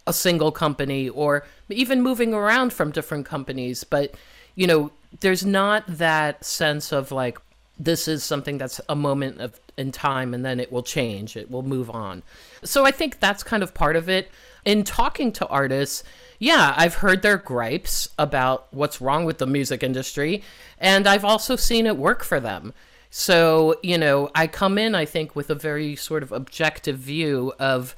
a 0.06 0.14
single 0.14 0.52
company 0.52 1.10
or 1.10 1.46
even 1.70 2.02
moving 2.02 2.34
around 2.34 2.74
from 2.74 2.92
different 2.92 3.26
companies. 3.26 3.84
But, 3.84 4.14
you 4.56 4.68
know, 4.68 4.92
there's 5.22 5.46
not 5.46 5.86
that 5.88 6.44
sense 6.46 6.92
of 6.92 7.12
like, 7.12 7.40
this 7.80 8.08
is 8.08 8.24
something 8.24 8.58
that's 8.58 8.82
a 8.90 8.96
moment 8.96 9.40
of 9.40 9.60
in 9.78 9.94
time 9.94 10.34
and 10.34 10.44
then 10.44 10.60
it 10.60 10.72
will 10.72 10.84
change, 10.84 11.38
it 11.38 11.50
will 11.50 11.64
move 11.64 11.90
on. 11.90 12.22
So 12.64 12.86
I 12.86 12.92
think 12.92 13.20
that's 13.20 13.44
kind 13.44 13.64
of 13.64 13.74
part 13.74 13.96
of 13.96 14.10
it. 14.10 14.30
In 14.66 14.84
talking 14.84 15.32
to 15.34 15.48
artists, 15.48 16.04
yeah, 16.38 16.74
I've 16.76 16.96
heard 16.96 17.22
their 17.22 17.38
gripes 17.38 18.10
about 18.20 18.68
what's 18.72 19.00
wrong 19.00 19.24
with 19.24 19.38
the 19.38 19.48
music 19.48 19.84
industry, 19.84 20.44
and 20.78 21.08
I've 21.08 21.24
also 21.24 21.56
seen 21.56 21.86
it 21.86 21.96
work 21.96 22.26
for 22.26 22.42
them. 22.42 22.74
So, 23.10 23.76
you 23.82 23.98
know, 23.98 24.30
I 24.36 24.48
come 24.48 24.78
in, 24.78 24.94
I 24.94 25.06
think, 25.06 25.36
with 25.36 25.50
a 25.50 25.56
very 25.56 25.96
sort 25.96 26.24
of 26.24 26.32
objective 26.32 26.98
view 26.98 27.54
of 27.60 27.96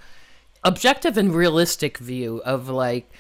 objective 0.64 1.18
and 1.18 1.34
realistic 1.34 1.98
view 1.98 2.42
of 2.46 2.70
like, 2.70 3.12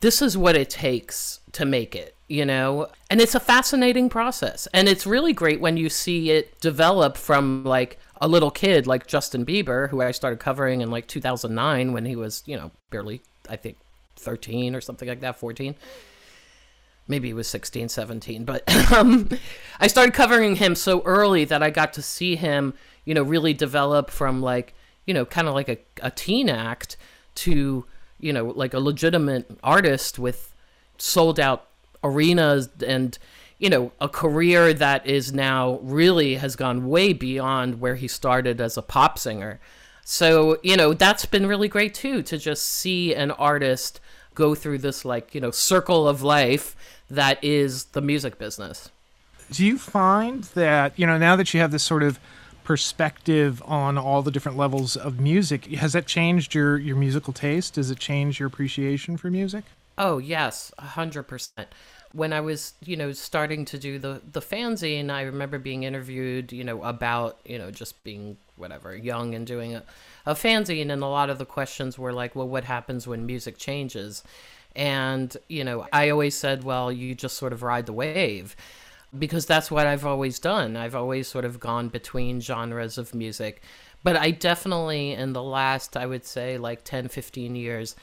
this 0.00 0.20
is 0.20 0.36
what 0.36 0.56
it 0.56 0.70
takes 0.70 1.40
to 1.52 1.64
make 1.64 1.94
it, 1.94 2.14
you 2.28 2.44
know? 2.44 2.88
And 3.10 3.20
it's 3.20 3.34
a 3.34 3.40
fascinating 3.40 4.08
process. 4.08 4.68
And 4.74 4.88
it's 4.88 5.06
really 5.06 5.32
great 5.32 5.60
when 5.60 5.76
you 5.76 5.88
see 5.88 6.30
it 6.30 6.60
develop 6.60 7.16
from 7.16 7.64
like 7.64 7.98
a 8.20 8.28
little 8.28 8.50
kid 8.50 8.86
like 8.86 9.06
Justin 9.06 9.46
Bieber, 9.46 9.88
who 9.88 10.02
I 10.02 10.10
started 10.10 10.40
covering 10.40 10.82
in 10.82 10.90
like 10.90 11.06
2009 11.06 11.92
when 11.92 12.04
he 12.04 12.16
was, 12.16 12.42
you 12.44 12.56
know, 12.56 12.70
barely, 12.90 13.22
I 13.48 13.56
think, 13.56 13.76
13 14.16 14.74
or 14.74 14.80
something 14.82 15.08
like 15.08 15.20
that, 15.20 15.36
14 15.36 15.74
maybe 17.10 17.28
he 17.28 17.34
was 17.34 17.48
16, 17.48 17.88
17, 17.90 18.44
but 18.44 18.92
um, 18.92 19.28
I 19.78 19.88
started 19.88 20.14
covering 20.14 20.56
him 20.56 20.74
so 20.74 21.02
early 21.02 21.44
that 21.44 21.62
I 21.62 21.68
got 21.68 21.92
to 21.94 22.02
see 22.02 22.36
him, 22.36 22.72
you 23.04 23.12
know, 23.12 23.22
really 23.22 23.52
develop 23.52 24.10
from 24.10 24.40
like, 24.40 24.72
you 25.06 25.12
know, 25.12 25.26
kind 25.26 25.48
of 25.48 25.54
like 25.54 25.68
a, 25.68 25.78
a 26.00 26.10
teen 26.10 26.48
act 26.48 26.96
to, 27.34 27.84
you 28.18 28.32
know, 28.32 28.46
like 28.46 28.72
a 28.72 28.80
legitimate 28.80 29.50
artist 29.62 30.18
with 30.18 30.54
sold 30.96 31.40
out 31.40 31.66
arenas 32.02 32.68
and, 32.86 33.18
you 33.58 33.68
know, 33.68 33.92
a 34.00 34.08
career 34.08 34.72
that 34.72 35.06
is 35.06 35.32
now 35.32 35.80
really 35.82 36.36
has 36.36 36.56
gone 36.56 36.88
way 36.88 37.12
beyond 37.12 37.80
where 37.80 37.96
he 37.96 38.08
started 38.08 38.60
as 38.60 38.76
a 38.76 38.82
pop 38.82 39.18
singer. 39.18 39.60
So, 40.04 40.58
you 40.62 40.76
know, 40.76 40.94
that's 40.94 41.26
been 41.26 41.46
really 41.46 41.68
great 41.68 41.94
too 41.94 42.22
to 42.22 42.38
just 42.38 42.64
see 42.64 43.14
an 43.14 43.30
artist 43.32 44.00
go 44.34 44.54
through 44.54 44.78
this 44.78 45.04
like, 45.04 45.34
you 45.34 45.40
know, 45.40 45.50
circle 45.50 46.08
of 46.08 46.22
life 46.22 46.76
that 47.10 47.42
is 47.42 47.86
the 47.86 48.00
music 48.00 48.38
business. 48.38 48.90
Do 49.50 49.66
you 49.66 49.78
find 49.78 50.44
that, 50.54 50.96
you 50.96 51.06
know, 51.06 51.18
now 51.18 51.34
that 51.36 51.52
you 51.52 51.60
have 51.60 51.72
this 51.72 51.82
sort 51.82 52.02
of 52.02 52.20
perspective 52.62 53.60
on 53.66 53.98
all 53.98 54.22
the 54.22 54.30
different 54.30 54.56
levels 54.56 54.96
of 54.96 55.18
music, 55.18 55.66
has 55.66 55.92
that 55.92 56.06
changed 56.06 56.54
your, 56.54 56.78
your 56.78 56.96
musical 56.96 57.32
taste? 57.32 57.74
Does 57.74 57.90
it 57.90 57.98
change 57.98 58.38
your 58.38 58.46
appreciation 58.46 59.16
for 59.16 59.28
music? 59.30 59.64
Oh, 59.98 60.18
yes, 60.18 60.72
100%. 60.78 61.48
When 62.12 62.32
I 62.32 62.40
was, 62.40 62.74
you 62.84 62.96
know, 62.96 63.12
starting 63.12 63.64
to 63.66 63.78
do 63.78 63.98
the, 63.98 64.20
the 64.32 64.40
fanzine, 64.40 65.10
I 65.10 65.22
remember 65.22 65.58
being 65.58 65.82
interviewed, 65.82 66.52
you 66.52 66.64
know, 66.64 66.82
about, 66.84 67.38
you 67.44 67.58
know, 67.58 67.70
just 67.70 68.02
being 68.04 68.36
whatever, 68.56 68.96
young 68.96 69.34
and 69.34 69.46
doing 69.46 69.74
a, 69.74 69.82
a 70.26 70.34
fanzine. 70.34 70.90
And 70.90 71.02
a 71.02 71.06
lot 71.06 71.30
of 71.30 71.38
the 71.38 71.46
questions 71.46 71.98
were 71.98 72.12
like, 72.12 72.34
well, 72.34 72.48
what 72.48 72.64
happens 72.64 73.06
when 73.06 73.26
music 73.26 73.58
changes? 73.58 74.22
And, 74.76 75.36
you 75.48 75.64
know, 75.64 75.86
I 75.92 76.10
always 76.10 76.36
said, 76.36 76.64
well, 76.64 76.92
you 76.92 77.14
just 77.14 77.36
sort 77.36 77.52
of 77.52 77.62
ride 77.62 77.86
the 77.86 77.92
wave 77.92 78.54
because 79.18 79.46
that's 79.46 79.70
what 79.70 79.86
I've 79.86 80.06
always 80.06 80.38
done. 80.38 80.76
I've 80.76 80.94
always 80.94 81.26
sort 81.26 81.44
of 81.44 81.58
gone 81.58 81.88
between 81.88 82.40
genres 82.40 82.96
of 82.96 83.14
music. 83.14 83.62
But 84.02 84.16
I 84.16 84.30
definitely, 84.30 85.12
in 85.12 85.32
the 85.32 85.42
last, 85.42 85.96
I 85.96 86.06
would 86.06 86.24
say, 86.24 86.56
like 86.58 86.84
10, 86.84 87.08
15 87.08 87.56
years, 87.56 87.96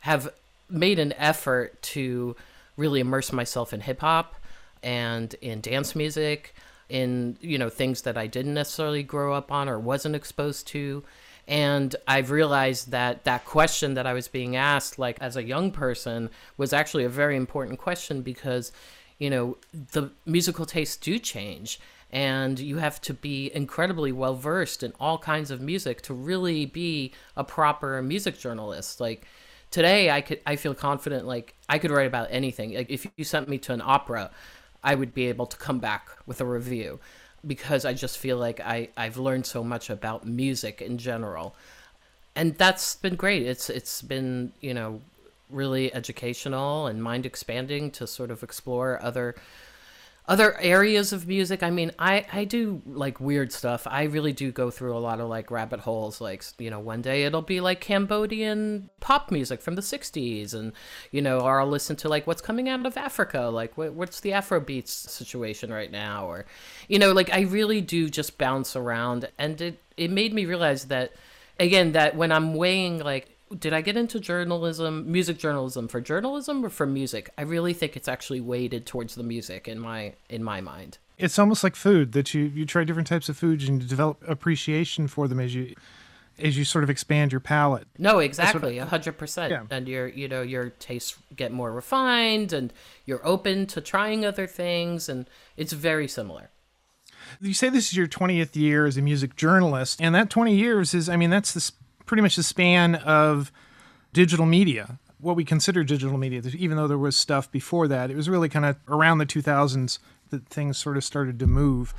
have 0.00 0.32
made 0.70 0.98
an 0.98 1.12
effort 1.14 1.80
to 1.82 2.36
really 2.76 3.00
immerse 3.00 3.32
myself 3.32 3.72
in 3.72 3.80
hip 3.80 4.00
hop 4.00 4.34
and 4.82 5.34
in 5.34 5.60
dance 5.60 5.94
music, 5.94 6.54
in 6.88 7.36
you 7.40 7.58
know 7.58 7.68
things 7.68 8.02
that 8.02 8.16
I 8.16 8.26
didn't 8.26 8.54
necessarily 8.54 9.02
grow 9.02 9.34
up 9.34 9.52
on 9.52 9.68
or 9.68 9.78
wasn't 9.78 10.16
exposed 10.16 10.66
to. 10.68 11.04
And 11.48 11.94
I've 12.06 12.30
realized 12.30 12.90
that 12.90 13.24
that 13.24 13.44
question 13.44 13.94
that 13.94 14.06
I 14.06 14.12
was 14.12 14.28
being 14.28 14.56
asked, 14.56 14.98
like 14.98 15.18
as 15.20 15.36
a 15.36 15.42
young 15.42 15.70
person, 15.70 16.30
was 16.56 16.72
actually 16.72 17.04
a 17.04 17.08
very 17.08 17.36
important 17.36 17.78
question 17.78 18.22
because, 18.22 18.72
you 19.18 19.28
know, 19.28 19.56
the 19.72 20.10
musical 20.24 20.66
tastes 20.66 20.96
do 20.96 21.18
change. 21.18 21.80
And 22.10 22.58
you 22.58 22.76
have 22.76 23.00
to 23.02 23.14
be 23.14 23.50
incredibly 23.54 24.12
well 24.12 24.34
versed 24.34 24.82
in 24.82 24.92
all 25.00 25.18
kinds 25.18 25.50
of 25.50 25.60
music 25.60 26.02
to 26.02 26.14
really 26.14 26.66
be 26.66 27.12
a 27.36 27.42
proper 27.42 28.00
music 28.02 28.38
journalist. 28.38 29.00
Like 29.00 29.26
today 29.70 30.10
i 30.10 30.20
could 30.20 30.38
i 30.46 30.54
feel 30.54 30.74
confident 30.74 31.26
like 31.26 31.54
i 31.68 31.78
could 31.78 31.90
write 31.90 32.06
about 32.06 32.28
anything. 32.30 32.74
Like 32.74 32.90
if 32.90 33.06
you 33.16 33.24
sent 33.24 33.48
me 33.48 33.58
to 33.58 33.72
an 33.72 33.80
opera 33.82 34.30
i 34.84 34.94
would 34.94 35.14
be 35.14 35.28
able 35.28 35.46
to 35.46 35.56
come 35.56 35.78
back 35.78 36.10
with 36.26 36.40
a 36.40 36.44
review 36.44 37.00
because 37.46 37.84
i 37.84 37.92
just 37.92 38.18
feel 38.18 38.36
like 38.36 38.60
i 38.60 38.88
i've 38.96 39.16
learned 39.16 39.44
so 39.44 39.64
much 39.64 39.90
about 39.90 40.26
music 40.26 40.80
in 40.80 40.98
general. 40.98 41.54
And 42.34 42.56
that's 42.56 42.96
been 42.96 43.16
great. 43.16 43.42
It's 43.42 43.68
it's 43.68 44.00
been 44.00 44.52
you 44.60 44.74
know 44.74 45.00
really 45.50 45.92
educational 45.92 46.86
and 46.86 47.02
mind 47.02 47.26
expanding 47.26 47.90
to 47.90 48.06
sort 48.06 48.30
of 48.30 48.42
explore 48.42 48.98
other 49.02 49.34
other 50.28 50.56
areas 50.60 51.12
of 51.12 51.26
music 51.26 51.64
i 51.64 51.70
mean 51.70 51.90
i 51.98 52.24
i 52.32 52.44
do 52.44 52.80
like 52.86 53.20
weird 53.20 53.52
stuff. 53.52 53.86
I 53.90 54.04
really 54.04 54.32
do 54.32 54.52
go 54.52 54.70
through 54.70 54.96
a 54.96 55.00
lot 55.00 55.20
of 55.20 55.28
like 55.28 55.50
rabbit 55.50 55.80
holes 55.80 56.20
like 56.20 56.44
you 56.58 56.70
know 56.70 56.78
one 56.78 57.02
day 57.02 57.24
it'll 57.24 57.42
be 57.42 57.60
like 57.60 57.80
cambodian 57.80 58.88
pop 59.00 59.32
music 59.32 59.60
from 59.60 59.74
the 59.74 59.82
60s 59.82 60.54
and 60.54 60.72
you 61.10 61.20
know 61.20 61.40
or 61.40 61.60
i'll 61.60 61.68
listen 61.68 61.96
to 61.96 62.08
like 62.08 62.26
what's 62.26 62.40
coming 62.40 62.68
out 62.68 62.86
of 62.86 62.96
africa 62.96 63.42
like 63.42 63.76
what, 63.76 63.94
what's 63.94 64.20
the 64.20 64.30
afrobeats 64.30 64.88
situation 64.88 65.72
right 65.72 65.90
now 65.90 66.26
or 66.26 66.46
you 66.88 66.98
know 66.98 67.12
like 67.12 67.32
i 67.32 67.40
really 67.40 67.80
do 67.80 68.08
just 68.08 68.38
bounce 68.38 68.76
around. 68.76 69.28
And 69.38 69.60
it 69.60 69.80
it 69.96 70.10
made 70.10 70.32
me 70.32 70.44
realize 70.46 70.84
that 70.86 71.12
again 71.58 71.92
that 71.92 72.16
when 72.16 72.30
i'm 72.30 72.54
weighing 72.54 72.98
like 73.00 73.28
did 73.54 73.72
I 73.72 73.80
get 73.80 73.96
into 73.96 74.20
journalism, 74.20 75.10
music 75.10 75.38
journalism 75.38 75.88
for 75.88 76.00
journalism 76.00 76.64
or 76.64 76.70
for 76.70 76.86
music? 76.86 77.30
I 77.36 77.42
really 77.42 77.72
think 77.72 77.96
it's 77.96 78.08
actually 78.08 78.40
weighted 78.40 78.86
towards 78.86 79.14
the 79.14 79.22
music 79.22 79.68
in 79.68 79.78
my 79.78 80.14
in 80.28 80.42
my 80.42 80.60
mind. 80.60 80.98
It's 81.18 81.38
almost 81.38 81.62
like 81.62 81.76
food 81.76 82.12
that 82.12 82.34
you 82.34 82.42
you 82.42 82.66
try 82.66 82.84
different 82.84 83.08
types 83.08 83.28
of 83.28 83.36
foods 83.36 83.68
and 83.68 83.82
you 83.82 83.88
develop 83.88 84.22
appreciation 84.26 85.08
for 85.08 85.28
them 85.28 85.40
as 85.40 85.54
you 85.54 85.74
as 86.38 86.56
you 86.56 86.64
sort 86.64 86.84
of 86.84 86.90
expand 86.90 87.32
your 87.32 87.40
palate. 87.40 87.86
No, 87.98 88.18
exactly, 88.18 88.78
a 88.78 88.86
hundred 88.86 89.18
percent. 89.18 89.68
And 89.70 89.88
your 89.88 90.08
you 90.08 90.28
know 90.28 90.42
your 90.42 90.70
tastes 90.70 91.16
get 91.34 91.52
more 91.52 91.72
refined, 91.72 92.52
and 92.52 92.72
you're 93.04 93.26
open 93.26 93.66
to 93.68 93.80
trying 93.80 94.24
other 94.24 94.46
things, 94.46 95.08
and 95.08 95.28
it's 95.56 95.72
very 95.72 96.08
similar. 96.08 96.50
You 97.40 97.54
say 97.54 97.68
this 97.68 97.88
is 97.88 97.96
your 97.96 98.08
20th 98.08 98.56
year 98.56 98.84
as 98.84 98.96
a 98.96 99.02
music 99.02 99.36
journalist, 99.36 100.00
and 100.00 100.14
that 100.14 100.28
20 100.28 100.54
years 100.54 100.92
is, 100.92 101.08
I 101.08 101.16
mean, 101.16 101.30
that's 101.30 101.54
the 101.54 101.72
pretty 102.12 102.20
much 102.20 102.36
the 102.36 102.42
span 102.42 102.94
of 102.94 103.50
digital 104.12 104.44
media, 104.44 104.98
what 105.18 105.34
we 105.34 105.46
consider 105.46 105.82
digital 105.82 106.18
media. 106.18 106.42
Even 106.58 106.76
though 106.76 106.86
there 106.86 106.98
was 106.98 107.16
stuff 107.16 107.50
before 107.50 107.88
that, 107.88 108.10
it 108.10 108.16
was 108.16 108.28
really 108.28 108.50
kind 108.50 108.66
of 108.66 108.76
around 108.86 109.16
the 109.16 109.24
2000s 109.24 109.98
that 110.28 110.46
things 110.46 110.76
sort 110.76 110.98
of 110.98 111.04
started 111.04 111.38
to 111.38 111.46
move. 111.46 111.94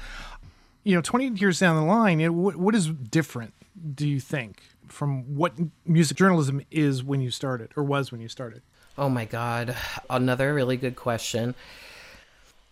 You 0.84 0.94
know, 0.94 1.02
20 1.02 1.30
years 1.40 1.58
down 1.58 1.78
the 1.78 1.82
line, 1.82 2.22
it, 2.22 2.32
what, 2.32 2.58
what 2.58 2.76
is 2.76 2.90
different, 2.90 3.56
do 3.96 4.08
you 4.08 4.20
think, 4.20 4.62
from 4.88 5.36
what 5.36 5.54
music 5.84 6.16
journalism 6.16 6.62
is 6.70 7.04
when 7.04 7.20
you 7.20 7.32
started 7.32 7.72
or 7.76 7.84
was 7.84 8.12
when 8.12 8.22
you 8.22 8.28
started? 8.28 8.62
Oh 8.96 9.10
my 9.10 9.26
God. 9.26 9.76
Another 10.12 10.54
really 10.54 10.78
good 10.78 10.96
question. 10.96 11.56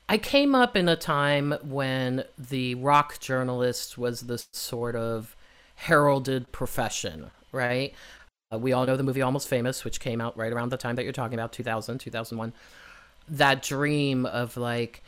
I 0.08 0.20
came 0.20 0.54
up 0.54 0.78
in 0.78 0.88
a 0.88 0.96
time 0.96 1.56
when 1.64 2.24
the 2.38 2.76
rock 2.76 3.20
journalist 3.20 3.98
was 3.98 4.22
the 4.22 4.46
sort 4.52 4.96
of 4.96 5.36
heralded 5.82 6.52
profession, 6.52 7.32
right? 7.52 7.94
Uh, 8.54 8.58
we 8.60 8.72
all 8.72 8.86
know 8.86 8.96
the 8.96 9.02
movie 9.02 9.24
Almost 9.24 9.48
Famous, 9.48 9.84
which 9.84 10.00
came 10.00 10.22
out 10.22 10.38
right 10.38 10.54
around 10.54 10.70
the 10.70 10.78
time 10.78 10.96
that 10.96 11.04
you're 11.04 11.12
talking 11.12 11.34
about, 11.34 11.52
2000, 11.54 11.98
2001. 11.98 12.54
That 13.30 13.64
dream 13.64 14.28
of 14.28 14.58
like, 14.58 15.02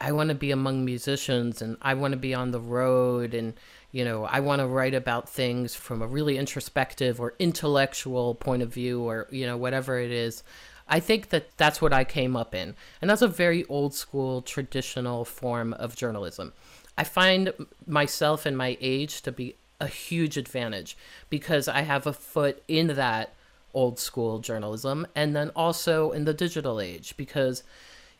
I 0.00 0.10
want 0.10 0.30
to 0.30 0.34
be 0.34 0.50
among 0.50 0.84
musicians 0.84 1.62
and 1.62 1.76
I 1.80 1.94
want 1.94 2.12
to 2.12 2.18
be 2.18 2.34
on 2.34 2.50
the 2.50 2.58
road 2.58 3.32
and, 3.32 3.54
you 3.92 4.04
know, 4.04 4.24
I 4.24 4.40
want 4.40 4.60
to 4.60 4.66
write 4.66 4.94
about 4.94 5.28
things 5.28 5.76
from 5.76 6.02
a 6.02 6.06
really 6.08 6.36
introspective 6.36 7.20
or 7.20 7.34
intellectual 7.38 8.34
point 8.34 8.62
of 8.62 8.74
view 8.74 9.02
or, 9.02 9.28
you 9.30 9.46
know, 9.46 9.56
whatever 9.56 10.00
it 10.00 10.10
is. 10.10 10.42
I 10.88 10.98
think 10.98 11.28
that 11.28 11.56
that's 11.56 11.80
what 11.80 11.92
I 11.92 12.02
came 12.02 12.34
up 12.34 12.56
in. 12.56 12.74
And 13.00 13.08
that's 13.08 13.22
a 13.22 13.28
very 13.28 13.64
old 13.66 13.94
school, 13.94 14.42
traditional 14.42 15.24
form 15.24 15.74
of 15.74 15.94
journalism. 15.94 16.54
I 16.98 17.04
find 17.04 17.52
myself 17.86 18.46
and 18.46 18.58
my 18.58 18.76
age 18.80 19.22
to 19.22 19.30
be 19.30 19.54
a 19.80 19.86
huge 19.86 20.36
advantage 20.36 20.96
because 21.30 21.68
I 21.68 21.82
have 21.82 22.06
a 22.06 22.12
foot 22.12 22.62
in 22.68 22.88
that 22.88 23.34
old 23.74 23.98
school 23.98 24.38
journalism 24.38 25.06
and 25.14 25.36
then 25.36 25.50
also 25.50 26.10
in 26.10 26.24
the 26.24 26.32
digital 26.32 26.80
age 26.80 27.14
because 27.16 27.62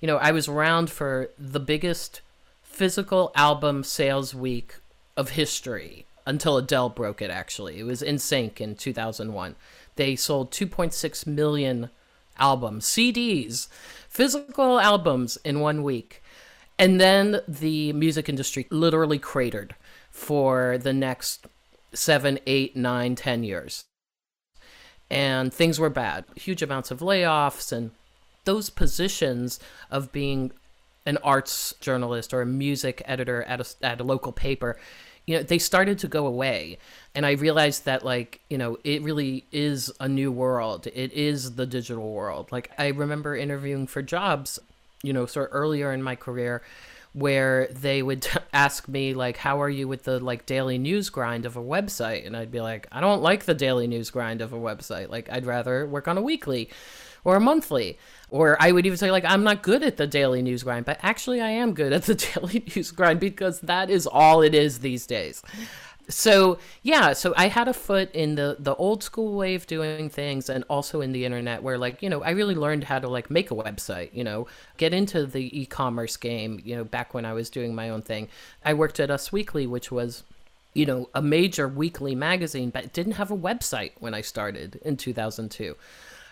you 0.01 0.07
know 0.07 0.19
I 0.19 0.31
was 0.31 0.49
around 0.49 0.91
for 0.91 1.31
the 1.39 1.61
biggest 1.61 2.21
physical 2.63 3.33
album 3.35 3.83
sales 3.83 4.35
week 4.35 4.75
of 5.17 5.31
history 5.31 6.05
until 6.27 6.59
Adele 6.59 6.91
broke 6.91 7.23
it 7.23 7.31
actually. 7.31 7.79
It 7.79 7.85
was 7.85 8.03
NSYNC 8.03 8.61
in 8.61 8.75
2001. 8.75 9.55
They 9.95 10.15
sold 10.15 10.51
2.6 10.51 11.27
million 11.27 11.89
albums, 12.39 12.85
CDs, 12.87 13.69
physical 14.11 14.79
albums 14.79 15.39
in 15.45 15.61
one 15.61 15.83
week. 15.83 16.23
And 16.79 17.01
then 17.01 17.41
the 17.49 17.95
music 17.95 18.29
industry 18.29 18.67
literally 18.71 19.19
cratered 19.19 19.75
for 20.17 20.79
the 20.79 20.95
next 20.95 21.47
seven, 21.93 22.39
eight, 22.47 22.75
nine, 22.75 23.15
ten 23.15 23.45
years. 23.45 23.85
And 25.11 25.53
things 25.53 25.79
were 25.79 25.91
bad. 25.91 26.25
Huge 26.35 26.63
amounts 26.63 26.91
of 26.91 27.01
layoffs 27.01 27.71
and 27.71 27.91
those 28.45 28.71
positions 28.71 29.61
of 29.91 30.11
being 30.13 30.53
an 31.05 31.19
arts 31.19 31.75
journalist 31.81 32.33
or 32.33 32.41
a 32.41 32.47
music 32.47 33.03
editor 33.05 33.43
at 33.43 33.61
a, 33.61 33.87
at 33.87 34.01
a 34.01 34.05
local 34.05 34.33
paper, 34.33 34.79
you 35.27 35.37
know, 35.37 35.43
they 35.43 35.59
started 35.59 35.99
to 35.99 36.09
go 36.09 36.27
away. 36.27 36.79
And 37.15 37.27
I 37.27 37.33
realized 37.33 37.85
that, 37.85 38.03
like, 38.03 38.41
you 38.49 38.57
know, 38.57 38.79
it 38.85 39.03
really 39.03 39.45
is 39.53 39.93
a 40.01 40.09
new 40.09 40.33
world. 40.33 40.87
It 40.95 41.13
is 41.13 41.57
the 41.57 41.67
digital 41.67 42.11
world. 42.11 42.51
Like, 42.51 42.71
I 42.79 42.89
remember 42.89 43.37
interviewing 43.37 43.87
for 43.87 44.01
jobs, 44.01 44.59
you 45.03 45.13
know, 45.13 45.27
sort 45.27 45.51
of 45.51 45.55
earlier 45.55 45.93
in 45.93 46.03
my 46.03 46.17
career 46.17 46.63
where 47.17 47.67
they 47.69 48.03
would 48.03 48.21
ask 48.57 48.89
me 48.89 49.13
like 49.13 49.37
how 49.37 49.61
are 49.61 49.69
you 49.69 49.87
with 49.87 50.05
the 50.05 50.19
like 50.19 50.47
daily 50.47 50.79
news 50.79 51.11
grind 51.11 51.45
of 51.45 51.57
a 51.57 51.63
website? 51.63 52.27
And 52.27 52.35
i'd 52.35 52.51
be 52.51 52.63
like 52.63 52.87
i 52.91 53.01
don't 53.01 53.21
like 53.21 53.45
the 53.45 53.55
daily 53.55 53.87
news 53.87 54.11
grind 54.11 54.41
of 54.41 54.55
a 54.55 54.57
website. 54.57 55.11
Like 55.11 55.29
i'd 55.31 55.45
rather 55.45 55.87
work 55.87 56.09
on 56.09 56.17
a 56.17 56.23
weekly 56.23 56.71
or 57.23 57.37
a 57.37 57.41
monthly. 57.41 57.99
Or 58.31 58.57
i 58.61 58.73
would 58.73 58.87
even 58.87 58.97
say 58.97 59.11
like 59.11 59.25
i'm 59.27 59.45
not 59.45 59.63
good 59.63 59.83
at 59.83 59.99
the 59.99 60.07
daily 60.07 60.41
news 60.43 60.63
grind 60.63 60.87
but 60.87 60.99
actually 61.03 61.41
i 61.41 61.51
am 61.51 61.75
good 61.75 61.93
at 61.93 62.05
the 62.05 62.15
daily 62.29 62.65
news 62.75 62.91
grind 62.91 63.21
because 63.21 63.61
that 63.61 63.91
is 63.91 64.07
all 64.07 64.43
it 64.43 64.55
is 64.55 64.81
these 64.81 65.07
days 65.07 65.43
so 66.09 66.59
yeah 66.83 67.13
so 67.13 67.35
i 67.37 67.49
had 67.49 67.67
a 67.67 67.73
foot 67.73 68.11
in 68.13 68.37
the 68.37 68.57
the 68.61 68.75
old 68.77 69.03
school 69.03 69.37
way 69.37 69.55
of 69.55 69.67
doing 69.67 70.09
things 70.09 70.49
and 70.49 70.63
also 70.69 71.01
in 71.01 71.13
the 71.13 71.25
internet 71.25 71.63
where 71.63 71.79
like 71.79 72.01
you 72.03 72.09
know 72.09 72.23
i 72.23 72.31
really 72.31 72.55
learned 72.55 72.85
how 72.85 72.99
to 72.99 73.09
like 73.09 73.31
make 73.31 73.51
a 73.51 73.55
website 73.55 74.11
you 74.13 74.23
know 74.23 74.47
get 74.77 74.95
into 74.95 75.27
the 75.27 75.61
e-commerce 75.61 76.17
game 76.17 76.61
you 76.65 76.77
know 76.77 76.85
back 76.85 77.13
when 77.13 77.25
i 77.25 77.33
was 77.33 77.51
doing 77.51 77.75
my 77.75 77.89
own 77.91 78.03
thing. 78.03 78.29
I 78.65 78.75
worked 78.75 79.01
at 79.01 79.11
us 79.11 79.33
weekly 79.33 79.67
which 79.67 79.91
was 79.91 80.23
you 80.75 80.87
know 80.87 81.09
a 81.15 81.23
major 81.23 81.67
weekly 81.67 82.15
magazine 82.15 82.71
but 82.71 82.93
didn't 82.93 83.13
have 83.13 83.31
a 83.31 83.37
website 83.37 83.93
when 83.99 84.15
i 84.15 84.21
started 84.21 84.79
in 84.85 84.97
2002 84.97 85.75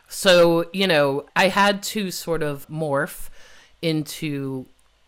so 0.09 0.69
you 0.73 0.87
know 0.87 1.27
i 1.35 1.49
had 1.49 1.83
to 1.83 2.11
sort 2.11 2.43
of 2.43 2.69
morph 2.69 3.29
into 3.83 4.67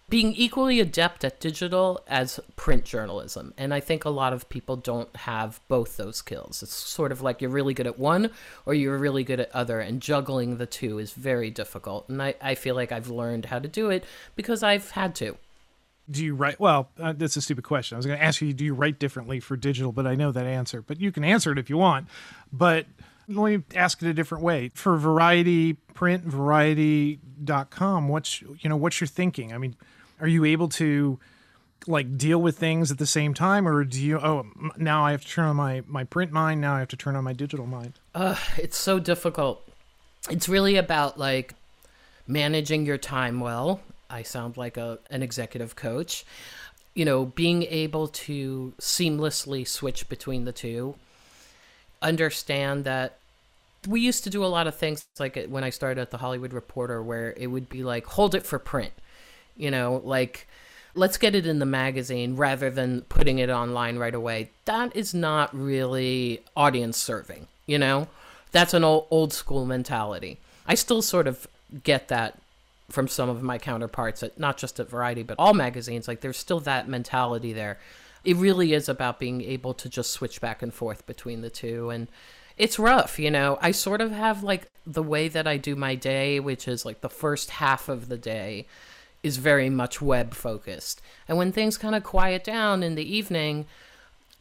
being 0.08 0.32
equally 0.34 0.78
adept 0.78 1.24
at 1.24 1.40
digital 1.40 2.00
as 2.06 2.38
print 2.54 2.84
journalism. 2.84 3.52
And 3.58 3.74
I 3.74 3.80
think 3.80 4.04
a 4.04 4.10
lot 4.10 4.32
of 4.32 4.48
people 4.48 4.76
don't 4.76 5.14
have 5.16 5.60
both 5.66 5.96
those 5.96 6.16
skills. 6.16 6.62
It's 6.62 6.74
sort 6.74 7.10
of 7.10 7.22
like 7.22 7.40
you're 7.40 7.50
really 7.50 7.74
good 7.74 7.88
at 7.88 7.98
one 7.98 8.30
or 8.64 8.74
you're 8.74 8.98
really 8.98 9.24
good 9.24 9.40
at 9.40 9.50
other, 9.52 9.80
and 9.80 10.00
juggling 10.00 10.58
the 10.58 10.66
two 10.66 10.98
is 10.98 11.12
very 11.12 11.50
difficult. 11.50 12.08
And 12.08 12.22
I, 12.22 12.34
I 12.40 12.54
feel 12.54 12.76
like 12.76 12.92
I've 12.92 13.08
learned 13.08 13.46
how 13.46 13.58
to 13.58 13.68
do 13.68 13.90
it 13.90 14.04
because 14.36 14.62
I've 14.62 14.90
had 14.92 15.14
to. 15.16 15.36
Do 16.08 16.24
you 16.24 16.36
write? 16.36 16.60
Well, 16.60 16.88
uh, 17.00 17.14
that's 17.16 17.36
a 17.36 17.42
stupid 17.42 17.64
question. 17.64 17.96
I 17.96 17.98
was 17.98 18.06
going 18.06 18.18
to 18.18 18.24
ask 18.24 18.40
you, 18.40 18.52
do 18.52 18.64
you 18.64 18.74
write 18.74 19.00
differently 19.00 19.40
for 19.40 19.56
digital? 19.56 19.90
But 19.90 20.06
I 20.06 20.14
know 20.14 20.30
that 20.30 20.46
answer. 20.46 20.82
But 20.82 21.00
you 21.00 21.10
can 21.10 21.24
answer 21.24 21.50
it 21.50 21.58
if 21.58 21.68
you 21.68 21.78
want. 21.78 22.06
But 22.52 22.86
let 23.26 23.50
me 23.50 23.64
ask 23.74 24.00
it 24.02 24.08
a 24.08 24.14
different 24.14 24.44
way. 24.44 24.70
For 24.72 24.96
Variety 24.96 25.74
print, 25.94 26.22
variety.com, 26.24 28.06
what's, 28.08 28.40
you 28.40 28.68
know, 28.68 28.76
what's 28.76 29.00
your 29.00 29.08
thinking? 29.08 29.52
I 29.52 29.58
mean, 29.58 29.74
are 30.20 30.28
you 30.28 30.44
able 30.44 30.68
to 30.68 31.18
like 31.86 32.18
deal 32.18 32.40
with 32.40 32.58
things 32.58 32.90
at 32.90 32.98
the 32.98 33.06
same 33.06 33.32
time 33.32 33.68
or 33.68 33.84
do 33.84 34.02
you 34.02 34.18
oh 34.18 34.44
now 34.76 35.04
i 35.04 35.12
have 35.12 35.22
to 35.22 35.28
turn 35.28 35.44
on 35.44 35.56
my 35.56 35.82
my 35.86 36.02
print 36.02 36.32
mind 36.32 36.60
now 36.60 36.74
i 36.74 36.80
have 36.80 36.88
to 36.88 36.96
turn 36.96 37.14
on 37.14 37.22
my 37.24 37.32
digital 37.32 37.66
mind? 37.66 37.94
Uh 38.14 38.36
it's 38.56 38.76
so 38.76 38.98
difficult. 38.98 39.62
It's 40.30 40.48
really 40.48 40.76
about 40.76 41.18
like 41.18 41.54
managing 42.26 42.86
your 42.86 42.98
time 42.98 43.40
well. 43.40 43.80
I 44.10 44.22
sound 44.22 44.56
like 44.56 44.76
a 44.76 44.98
an 45.10 45.22
executive 45.22 45.76
coach. 45.76 46.24
You 46.94 47.04
know, 47.04 47.26
being 47.26 47.64
able 47.64 48.08
to 48.08 48.72
seamlessly 48.80 49.68
switch 49.68 50.08
between 50.08 50.46
the 50.46 50.52
two, 50.52 50.94
understand 52.00 52.84
that 52.84 53.18
we 53.86 54.00
used 54.00 54.24
to 54.24 54.30
do 54.30 54.42
a 54.44 54.46
lot 54.46 54.66
of 54.66 54.74
things 54.74 55.06
like 55.18 55.46
when 55.48 55.62
I 55.62 55.70
started 55.70 56.00
at 56.00 56.10
the 56.10 56.16
Hollywood 56.16 56.54
Reporter, 56.54 57.02
where 57.02 57.34
it 57.36 57.48
would 57.48 57.68
be 57.68 57.84
like, 57.84 58.06
hold 58.06 58.34
it 58.34 58.46
for 58.46 58.58
print, 58.58 58.92
you 59.56 59.70
know, 59.70 60.00
like 60.04 60.46
let's 60.96 61.18
get 61.18 61.34
it 61.34 61.46
in 61.46 61.58
the 61.58 61.66
magazine 61.66 62.36
rather 62.36 62.70
than 62.70 63.02
putting 63.02 63.38
it 63.38 63.50
online 63.50 63.98
right 63.98 64.14
away. 64.14 64.50
That 64.64 64.96
is 64.96 65.14
not 65.14 65.54
really 65.54 66.42
audience 66.56 66.96
serving, 66.96 67.46
you 67.66 67.78
know? 67.78 68.08
That's 68.52 68.74
an 68.74 68.82
old, 68.82 69.06
old 69.10 69.32
school 69.32 69.66
mentality. 69.66 70.38
I 70.66 70.74
still 70.74 71.02
sort 71.02 71.26
of 71.26 71.46
get 71.84 72.08
that 72.08 72.38
from 72.88 73.08
some 73.08 73.28
of 73.28 73.42
my 73.42 73.58
counterparts 73.58 74.22
at 74.22 74.38
not 74.38 74.56
just 74.56 74.80
at 74.80 74.88
Variety, 74.88 75.22
but 75.22 75.36
all 75.38 75.52
magazines. 75.52 76.08
Like 76.08 76.20
there's 76.20 76.38
still 76.38 76.60
that 76.60 76.88
mentality 76.88 77.52
there. 77.52 77.78
It 78.24 78.36
really 78.36 78.72
is 78.72 78.88
about 78.88 79.20
being 79.20 79.42
able 79.42 79.74
to 79.74 79.88
just 79.88 80.10
switch 80.10 80.40
back 80.40 80.62
and 80.62 80.72
forth 80.72 81.06
between 81.06 81.42
the 81.42 81.50
two. 81.50 81.90
And 81.90 82.08
it's 82.56 82.78
rough, 82.78 83.18
you 83.18 83.30
know. 83.30 83.58
I 83.60 83.72
sort 83.72 84.00
of 84.00 84.12
have 84.12 84.42
like 84.42 84.70
the 84.86 85.02
way 85.02 85.28
that 85.28 85.46
I 85.46 85.58
do 85.58 85.76
my 85.76 85.94
day, 85.94 86.40
which 86.40 86.66
is 86.66 86.84
like 86.84 87.02
the 87.02 87.10
first 87.10 87.50
half 87.50 87.88
of 87.88 88.08
the 88.08 88.16
day 88.16 88.66
is 89.26 89.36
very 89.38 89.68
much 89.68 90.00
web 90.00 90.32
focused. 90.34 91.02
And 91.28 91.36
when 91.36 91.52
things 91.52 91.76
kind 91.76 91.94
of 91.94 92.04
quiet 92.04 92.44
down 92.44 92.82
in 92.82 92.94
the 92.94 93.16
evening, 93.16 93.66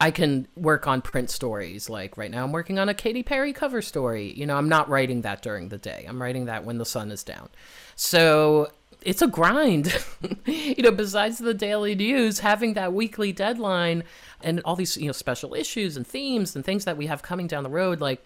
I 0.00 0.10
can 0.10 0.46
work 0.56 0.86
on 0.86 1.02
print 1.02 1.30
stories. 1.30 1.90
Like 1.90 2.16
right 2.16 2.30
now, 2.30 2.44
I'm 2.44 2.52
working 2.52 2.78
on 2.78 2.88
a 2.88 2.94
Katy 2.94 3.22
Perry 3.22 3.52
cover 3.52 3.82
story. 3.82 4.32
You 4.32 4.46
know, 4.46 4.56
I'm 4.56 4.68
not 4.68 4.88
writing 4.88 5.22
that 5.22 5.42
during 5.42 5.70
the 5.70 5.78
day, 5.78 6.06
I'm 6.08 6.22
writing 6.22 6.44
that 6.46 6.64
when 6.64 6.78
the 6.78 6.84
sun 6.84 7.10
is 7.10 7.24
down. 7.24 7.48
So 7.96 8.70
it's 9.02 9.22
a 9.22 9.26
grind. 9.26 9.96
you 10.46 10.82
know, 10.82 10.92
besides 10.92 11.38
the 11.38 11.54
daily 11.54 11.94
news, 11.94 12.40
having 12.40 12.74
that 12.74 12.92
weekly 12.92 13.32
deadline 13.32 14.04
and 14.42 14.60
all 14.64 14.76
these, 14.76 14.96
you 14.96 15.06
know, 15.06 15.12
special 15.12 15.54
issues 15.54 15.96
and 15.96 16.06
themes 16.06 16.54
and 16.54 16.64
things 16.64 16.84
that 16.84 16.96
we 16.96 17.06
have 17.06 17.22
coming 17.22 17.46
down 17.46 17.64
the 17.64 17.70
road, 17.70 18.00
like, 18.00 18.24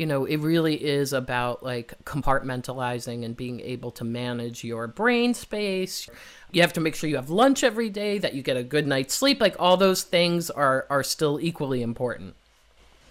you 0.00 0.06
know, 0.06 0.24
it 0.24 0.38
really 0.38 0.82
is 0.82 1.12
about 1.12 1.62
like 1.62 1.92
compartmentalizing 2.04 3.22
and 3.22 3.36
being 3.36 3.60
able 3.60 3.90
to 3.90 4.02
manage 4.02 4.64
your 4.64 4.86
brain 4.86 5.34
space. 5.34 6.08
You 6.52 6.62
have 6.62 6.72
to 6.72 6.80
make 6.80 6.94
sure 6.94 7.10
you 7.10 7.16
have 7.16 7.28
lunch 7.28 7.62
every 7.62 7.90
day, 7.90 8.16
that 8.16 8.32
you 8.32 8.40
get 8.40 8.56
a 8.56 8.62
good 8.62 8.86
night's 8.86 9.12
sleep. 9.12 9.42
Like 9.42 9.56
all 9.58 9.76
those 9.76 10.02
things 10.02 10.48
are 10.48 10.86
are 10.88 11.02
still 11.02 11.38
equally 11.38 11.82
important. 11.82 12.34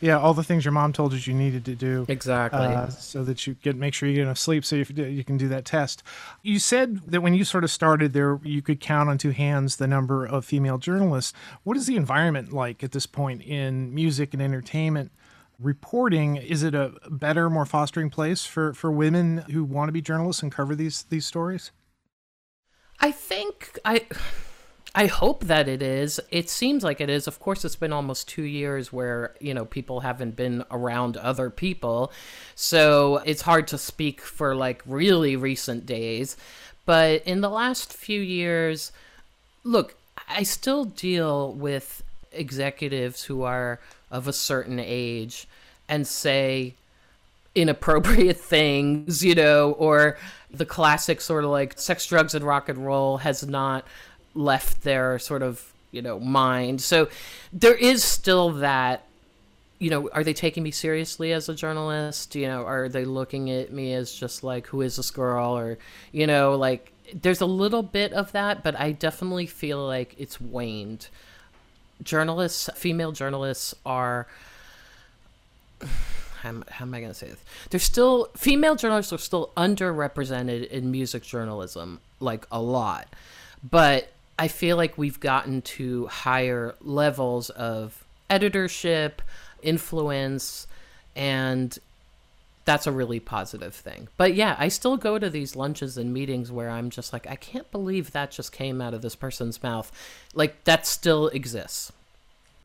Yeah, 0.02 0.18
all 0.18 0.34
the 0.34 0.44
things 0.44 0.66
your 0.66 0.72
mom 0.72 0.92
told 0.92 1.14
you 1.14 1.20
you 1.20 1.38
needed 1.38 1.64
to 1.66 1.76
do 1.76 2.06
exactly, 2.08 2.60
uh, 2.60 2.88
so 2.88 3.24
that 3.24 3.46
you 3.46 3.54
get 3.62 3.76
make 3.76 3.94
sure 3.94 4.10
you 4.10 4.16
get 4.16 4.24
enough 4.24 4.40
sleep, 4.40 4.66
so 4.66 4.78
you, 4.78 4.86
you 4.96 5.24
can 5.24 5.38
do 5.38 5.48
that 5.50 5.66
test. 5.66 6.02
You 6.42 6.58
said 6.58 7.02
that 7.06 7.22
when 7.22 7.36
you 7.36 7.44
sort 7.44 7.64
of 7.64 7.70
started 7.70 8.14
there, 8.14 8.40
you 8.44 8.64
could 8.64 8.80
count 8.80 9.10
on 9.10 9.20
two 9.20 9.32
hands 9.32 9.76
the 9.76 9.88
number 9.88 10.26
of 10.26 10.44
female 10.44 10.80
journalists. 10.80 11.34
What 11.64 11.78
is 11.78 11.86
the 11.86 11.98
environment 11.98 12.52
like 12.52 12.84
at 12.84 12.94
this 12.94 13.06
point 13.06 13.44
in 13.44 13.94
music 13.94 14.34
and 14.34 14.42
entertainment? 14.42 15.12
Reporting 15.60 16.38
is 16.38 16.64
it 16.64 16.74
a 16.74 16.94
better 17.10 17.50
more 17.50 17.66
fostering 17.66 18.10
place 18.10 18.46
for 18.46 18.74
for 18.74 18.92
women 18.92 19.40
who 19.52 19.64
want 19.64 19.90
to 19.90 19.92
be 19.92 20.02
journalists 20.02 20.42
and 20.42 20.52
cover 20.52 20.76
these 20.76 21.04
these 21.04 21.26
stories? 21.26 21.72
I 23.00 23.12
think 23.12 23.80
i 23.86 24.06
i 24.96 25.08
hope 25.08 25.44
that 25.46 25.68
it 25.68 25.82
is. 25.82 26.20
It 26.32 26.50
seems 26.50 26.84
like 26.84 27.02
it 27.02 27.10
is. 27.10 27.28
Of 27.28 27.40
course 27.40 27.66
it's 27.66 27.76
been 27.76 27.94
almost 27.94 28.28
2 28.30 28.44
years 28.44 28.94
where 28.94 29.36
you 29.40 29.54
know 29.54 29.66
people 29.66 30.00
haven't 30.02 30.36
been 30.36 30.64
around 30.72 31.18
other 31.18 31.50
people. 31.50 32.12
So 32.56 33.18
it's 33.26 33.42
hard 33.42 33.68
to 33.70 33.78
speak 33.78 34.22
for 34.22 34.56
like 34.56 34.82
really 34.86 35.36
recent 35.36 35.86
days. 35.86 36.38
But 36.86 37.24
in 37.24 37.42
the 37.42 37.50
last 37.50 37.94
few 37.94 38.22
years 38.22 38.92
look 39.64 39.96
i 40.28 40.44
still 40.44 40.86
deal 40.86 41.52
with 41.54 42.02
executives 42.32 43.24
who 43.24 43.44
are 43.44 43.80
of 44.12 44.28
a 44.28 44.34
certain 44.34 44.80
age 44.80 45.48
and 45.88 46.08
say 46.08 46.76
inappropriate 47.56 48.38
things, 48.38 49.24
you 49.24 49.36
know, 49.36 49.72
or 49.74 50.18
the 50.52 50.66
classic 50.66 51.22
sort 51.22 51.44
of 51.44 51.50
like 51.52 51.80
sex, 51.80 52.06
drugs, 52.06 52.34
and 52.34 52.46
rock 52.46 52.70
and 52.70 52.86
roll 52.86 53.18
has 53.18 53.46
not 53.46 53.86
left 54.36 54.84
their 54.84 55.20
sort 55.20 55.42
of, 55.42 55.74
you 55.92 56.02
know, 56.02 56.20
mind. 56.20 56.82
So 56.82 57.10
there 57.52 57.76
is 57.76 58.04
still 58.04 58.52
that, 58.54 59.04
you 59.80 59.90
know, 59.90 60.10
are 60.14 60.24
they 60.24 60.34
taking 60.34 60.64
me 60.64 60.72
seriously 60.72 61.32
as 61.32 61.50
a 61.50 61.56
journalist? 61.56 62.36
You 62.36 62.48
know, 62.48 62.66
are 62.66 62.90
they 62.90 63.06
looking 63.06 63.50
at 63.50 63.72
me 63.72 63.94
as 63.94 64.14
just 64.14 64.44
like, 64.44 64.68
who 64.68 64.82
is 64.82 64.98
this 64.98 65.12
girl? 65.12 65.58
Or, 65.58 65.78
you 66.12 66.28
know, 66.28 66.56
like, 66.56 66.92
there's 67.14 67.42
a 67.42 67.46
little 67.46 67.84
bit 67.84 68.14
of 68.14 68.32
that, 68.34 68.64
but 68.64 68.80
I 68.80 68.92
definitely 68.92 69.48
feel 69.48 69.86
like 69.86 70.16
it's 70.18 70.40
waned. 70.40 71.10
Journalists, 72.04 72.70
female 72.76 73.12
journalists 73.12 73.76
are 73.86 74.28
how, 76.42 76.64
how 76.70 76.86
am 76.86 76.94
I 76.94 77.00
going 77.00 77.12
to 77.12 77.18
say 77.18 77.28
this? 77.28 77.44
There's 77.70 77.84
still 77.84 78.30
female 78.38 78.76
journalists 78.76 79.12
are 79.14 79.18
still 79.18 79.52
underrepresented 79.58 80.68
in 80.68 80.92
music 80.92 81.24
journalism, 81.24 82.00
like 82.20 82.46
a 82.52 82.62
lot. 82.62 83.14
But 83.70 84.10
I 84.38 84.48
feel 84.48 84.78
like 84.78 84.98
we've 84.98 85.20
gotten 85.20 85.62
to 85.64 86.08
higher 86.08 86.76
levels 86.82 87.50
of 87.50 88.06
editorship, 88.30 89.22
influence, 89.62 90.68
and 91.16 91.78
that's 92.66 92.88
a 92.88 92.92
really 92.92 93.20
positive 93.20 93.74
thing. 93.74 94.10
But 94.18 94.36
yeah, 94.36 94.56
I 94.60 94.68
still 94.68 94.98
go 94.98 95.18
to 95.18 95.30
these 95.30 95.56
lunches 95.56 95.98
and 95.98 96.14
meetings 96.14 96.52
where 96.52 96.70
I'm 96.70 96.90
just 96.90 97.14
like, 97.14 97.28
I 97.28 97.36
can't 97.36 97.70
believe 97.72 98.12
that 98.12 98.32
just 98.32 98.52
came 98.52 98.82
out 98.82 98.94
of 98.94 99.02
this 99.02 99.16
person's 99.16 99.62
mouth. 99.64 99.92
Like 100.34 100.64
that 100.66 100.86
still 100.86 101.28
exists 101.30 101.92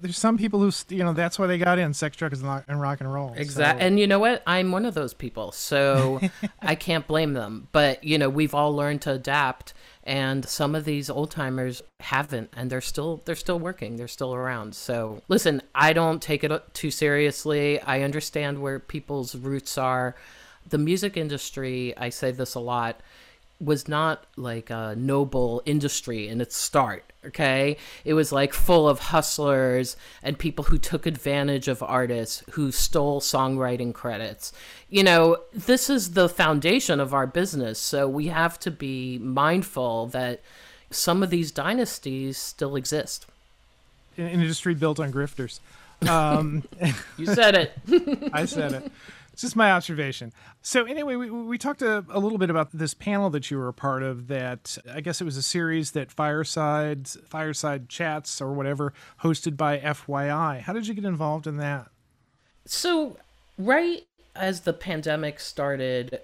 there's 0.04 0.18
some 0.18 0.36
people 0.36 0.60
who 0.60 0.70
you 0.90 1.02
know 1.02 1.14
that's 1.14 1.38
why 1.38 1.46
they 1.46 1.56
got 1.56 1.78
in 1.78 1.94
sex 1.94 2.14
drugs 2.14 2.42
and 2.42 2.80
rock 2.80 3.00
and 3.00 3.10
roll 3.10 3.32
exactly 3.34 3.80
so. 3.80 3.86
and 3.86 3.98
you 3.98 4.06
know 4.06 4.18
what? 4.18 4.42
I'm 4.46 4.70
one 4.70 4.84
of 4.84 4.92
those 4.92 5.14
people 5.14 5.50
so 5.50 6.20
i 6.62 6.74
can't 6.74 7.06
blame 7.06 7.32
them. 7.32 7.68
But 7.72 8.04
you 8.04 8.18
know 8.18 8.28
we've 8.28 8.54
all 8.54 8.76
learned 8.76 9.00
to 9.02 9.12
adapt 9.12 9.72
and 10.02 10.46
some 10.46 10.74
of 10.74 10.84
these 10.84 11.08
old 11.08 11.30
timers 11.30 11.82
haven't 12.00 12.50
and 12.54 12.68
they're 12.68 12.82
still 12.82 13.22
they're 13.24 13.34
still 13.34 13.58
working 13.58 13.96
they're 13.96 14.06
still 14.06 14.34
around. 14.34 14.74
So 14.74 15.22
listen 15.28 15.62
i 15.74 15.94
don't 15.94 16.20
take 16.20 16.44
it 16.44 16.74
too 16.74 16.90
seriously. 16.90 17.80
I 17.80 18.02
understand 18.02 18.60
where 18.60 18.78
people's 18.78 19.34
roots 19.34 19.78
are. 19.78 20.14
The 20.68 20.78
music 20.78 21.16
industry 21.16 21.96
i 21.96 22.10
say 22.10 22.30
this 22.30 22.54
a 22.54 22.60
lot 22.60 23.00
was 23.60 23.88
not 23.88 24.26
like 24.36 24.70
a 24.70 24.94
noble 24.96 25.62
industry 25.64 26.28
in 26.28 26.40
its 26.40 26.56
start 26.56 27.12
okay? 27.26 27.76
It 28.04 28.14
was 28.14 28.32
like 28.32 28.52
full 28.52 28.88
of 28.88 28.98
hustlers 28.98 29.96
and 30.22 30.38
people 30.38 30.64
who 30.64 30.78
took 30.78 31.06
advantage 31.06 31.68
of 31.68 31.82
artists 31.82 32.42
who 32.52 32.70
stole 32.70 33.20
songwriting 33.20 33.92
credits. 33.92 34.52
You 34.88 35.02
know 35.02 35.38
this 35.52 35.90
is 35.90 36.12
the 36.12 36.28
foundation 36.28 37.00
of 37.00 37.14
our 37.14 37.26
business 37.26 37.78
so 37.78 38.08
we 38.08 38.28
have 38.28 38.58
to 38.60 38.70
be 38.70 39.18
mindful 39.18 40.06
that 40.08 40.40
some 40.90 41.22
of 41.22 41.30
these 41.30 41.50
dynasties 41.50 42.38
still 42.38 42.76
exist. 42.76 43.26
An 44.16 44.28
industry 44.28 44.74
built 44.74 45.00
on 45.00 45.12
grifters. 45.12 45.60
Um, 46.08 46.64
you 47.16 47.24
said 47.24 47.54
it. 47.54 47.72
I 48.32 48.44
said 48.44 48.72
it 48.72 48.92
it's 49.34 49.42
just 49.42 49.56
my 49.56 49.72
observation. 49.72 50.32
So 50.62 50.84
anyway, 50.84 51.16
we, 51.16 51.28
we 51.28 51.58
talked 51.58 51.82
a, 51.82 52.04
a, 52.08 52.20
little 52.20 52.38
bit 52.38 52.50
about 52.50 52.70
this 52.72 52.94
panel 52.94 53.30
that 53.30 53.50
you 53.50 53.58
were 53.58 53.66
a 53.66 53.72
part 53.72 54.04
of. 54.04 54.28
That 54.28 54.78
I 54.88 55.00
guess 55.00 55.20
it 55.20 55.24
was 55.24 55.36
a 55.36 55.42
series 55.42 55.90
that 55.90 56.12
Fireside 56.12 57.08
Fireside 57.08 57.88
Chats 57.88 58.40
or 58.40 58.52
whatever 58.52 58.92
hosted 59.24 59.56
by 59.56 59.78
FYI. 59.78 60.60
How 60.60 60.72
did 60.72 60.86
you 60.86 60.94
get 60.94 61.04
involved 61.04 61.48
in 61.48 61.56
that? 61.56 61.88
So 62.64 63.16
right 63.58 64.06
as 64.36 64.60
the 64.60 64.72
pandemic 64.72 65.40
started, 65.40 66.20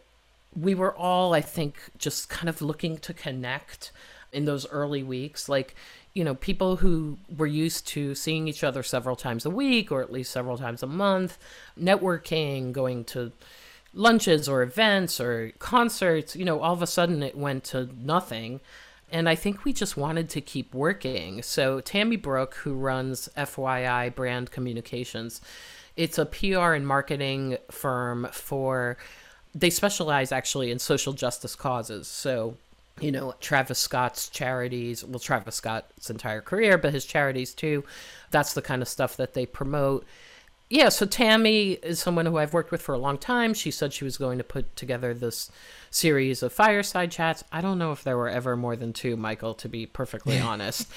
we 0.54 0.76
were 0.76 0.94
all, 0.94 1.34
I 1.34 1.40
think, 1.40 1.80
just 1.98 2.28
kind 2.28 2.48
of 2.48 2.62
looking 2.62 2.96
to 2.98 3.12
connect 3.12 3.90
in 4.32 4.44
those 4.44 4.68
early 4.68 5.02
weeks. 5.02 5.48
Like 5.48 5.74
you 6.14 6.24
know, 6.24 6.34
people 6.34 6.76
who 6.76 7.18
were 7.36 7.46
used 7.46 7.86
to 7.88 8.14
seeing 8.14 8.48
each 8.48 8.64
other 8.64 8.82
several 8.82 9.16
times 9.16 9.46
a 9.46 9.50
week 9.50 9.92
or 9.92 10.02
at 10.02 10.12
least 10.12 10.32
several 10.32 10.58
times 10.58 10.82
a 10.82 10.86
month, 10.86 11.38
networking, 11.78 12.72
going 12.72 13.04
to 13.04 13.32
lunches 13.94 14.48
or 14.48 14.62
events 14.62 15.20
or 15.20 15.52
concerts, 15.58 16.34
you 16.34 16.44
know, 16.44 16.60
all 16.60 16.72
of 16.72 16.82
a 16.82 16.86
sudden 16.86 17.22
it 17.22 17.36
went 17.36 17.64
to 17.64 17.88
nothing. 18.00 18.60
And 19.12 19.28
I 19.28 19.34
think 19.34 19.64
we 19.64 19.72
just 19.72 19.96
wanted 19.96 20.28
to 20.30 20.40
keep 20.40 20.72
working. 20.72 21.42
So, 21.42 21.80
Tammy 21.80 22.16
Brook, 22.16 22.54
who 22.54 22.74
runs 22.74 23.28
FYI 23.36 24.14
Brand 24.14 24.52
Communications, 24.52 25.40
it's 25.96 26.18
a 26.18 26.26
PR 26.26 26.74
and 26.74 26.86
marketing 26.86 27.58
firm 27.70 28.28
for, 28.30 28.96
they 29.52 29.70
specialize 29.70 30.30
actually 30.30 30.70
in 30.70 30.78
social 30.78 31.12
justice 31.12 31.56
causes. 31.56 32.06
So, 32.06 32.56
you 33.00 33.12
know, 33.12 33.34
Travis 33.40 33.78
Scott's 33.78 34.28
charities, 34.28 35.04
well, 35.04 35.18
Travis 35.18 35.56
Scott's 35.56 36.10
entire 36.10 36.40
career, 36.40 36.78
but 36.78 36.92
his 36.92 37.04
charities 37.04 37.54
too. 37.54 37.84
That's 38.30 38.54
the 38.54 38.62
kind 38.62 38.82
of 38.82 38.88
stuff 38.88 39.16
that 39.16 39.34
they 39.34 39.46
promote. 39.46 40.06
Yeah, 40.68 40.88
so 40.88 41.04
Tammy 41.04 41.72
is 41.72 41.98
someone 41.98 42.26
who 42.26 42.38
I've 42.38 42.52
worked 42.52 42.70
with 42.70 42.80
for 42.80 42.94
a 42.94 42.98
long 42.98 43.18
time. 43.18 43.54
She 43.54 43.72
said 43.72 43.92
she 43.92 44.04
was 44.04 44.16
going 44.16 44.38
to 44.38 44.44
put 44.44 44.76
together 44.76 45.12
this 45.12 45.50
series 45.90 46.42
of 46.44 46.52
fireside 46.52 47.10
chats. 47.10 47.42
I 47.50 47.60
don't 47.60 47.76
know 47.76 47.90
if 47.90 48.04
there 48.04 48.16
were 48.16 48.28
ever 48.28 48.56
more 48.56 48.76
than 48.76 48.92
two, 48.92 49.16
Michael, 49.16 49.54
to 49.54 49.68
be 49.68 49.86
perfectly 49.86 50.38
honest. 50.50 50.88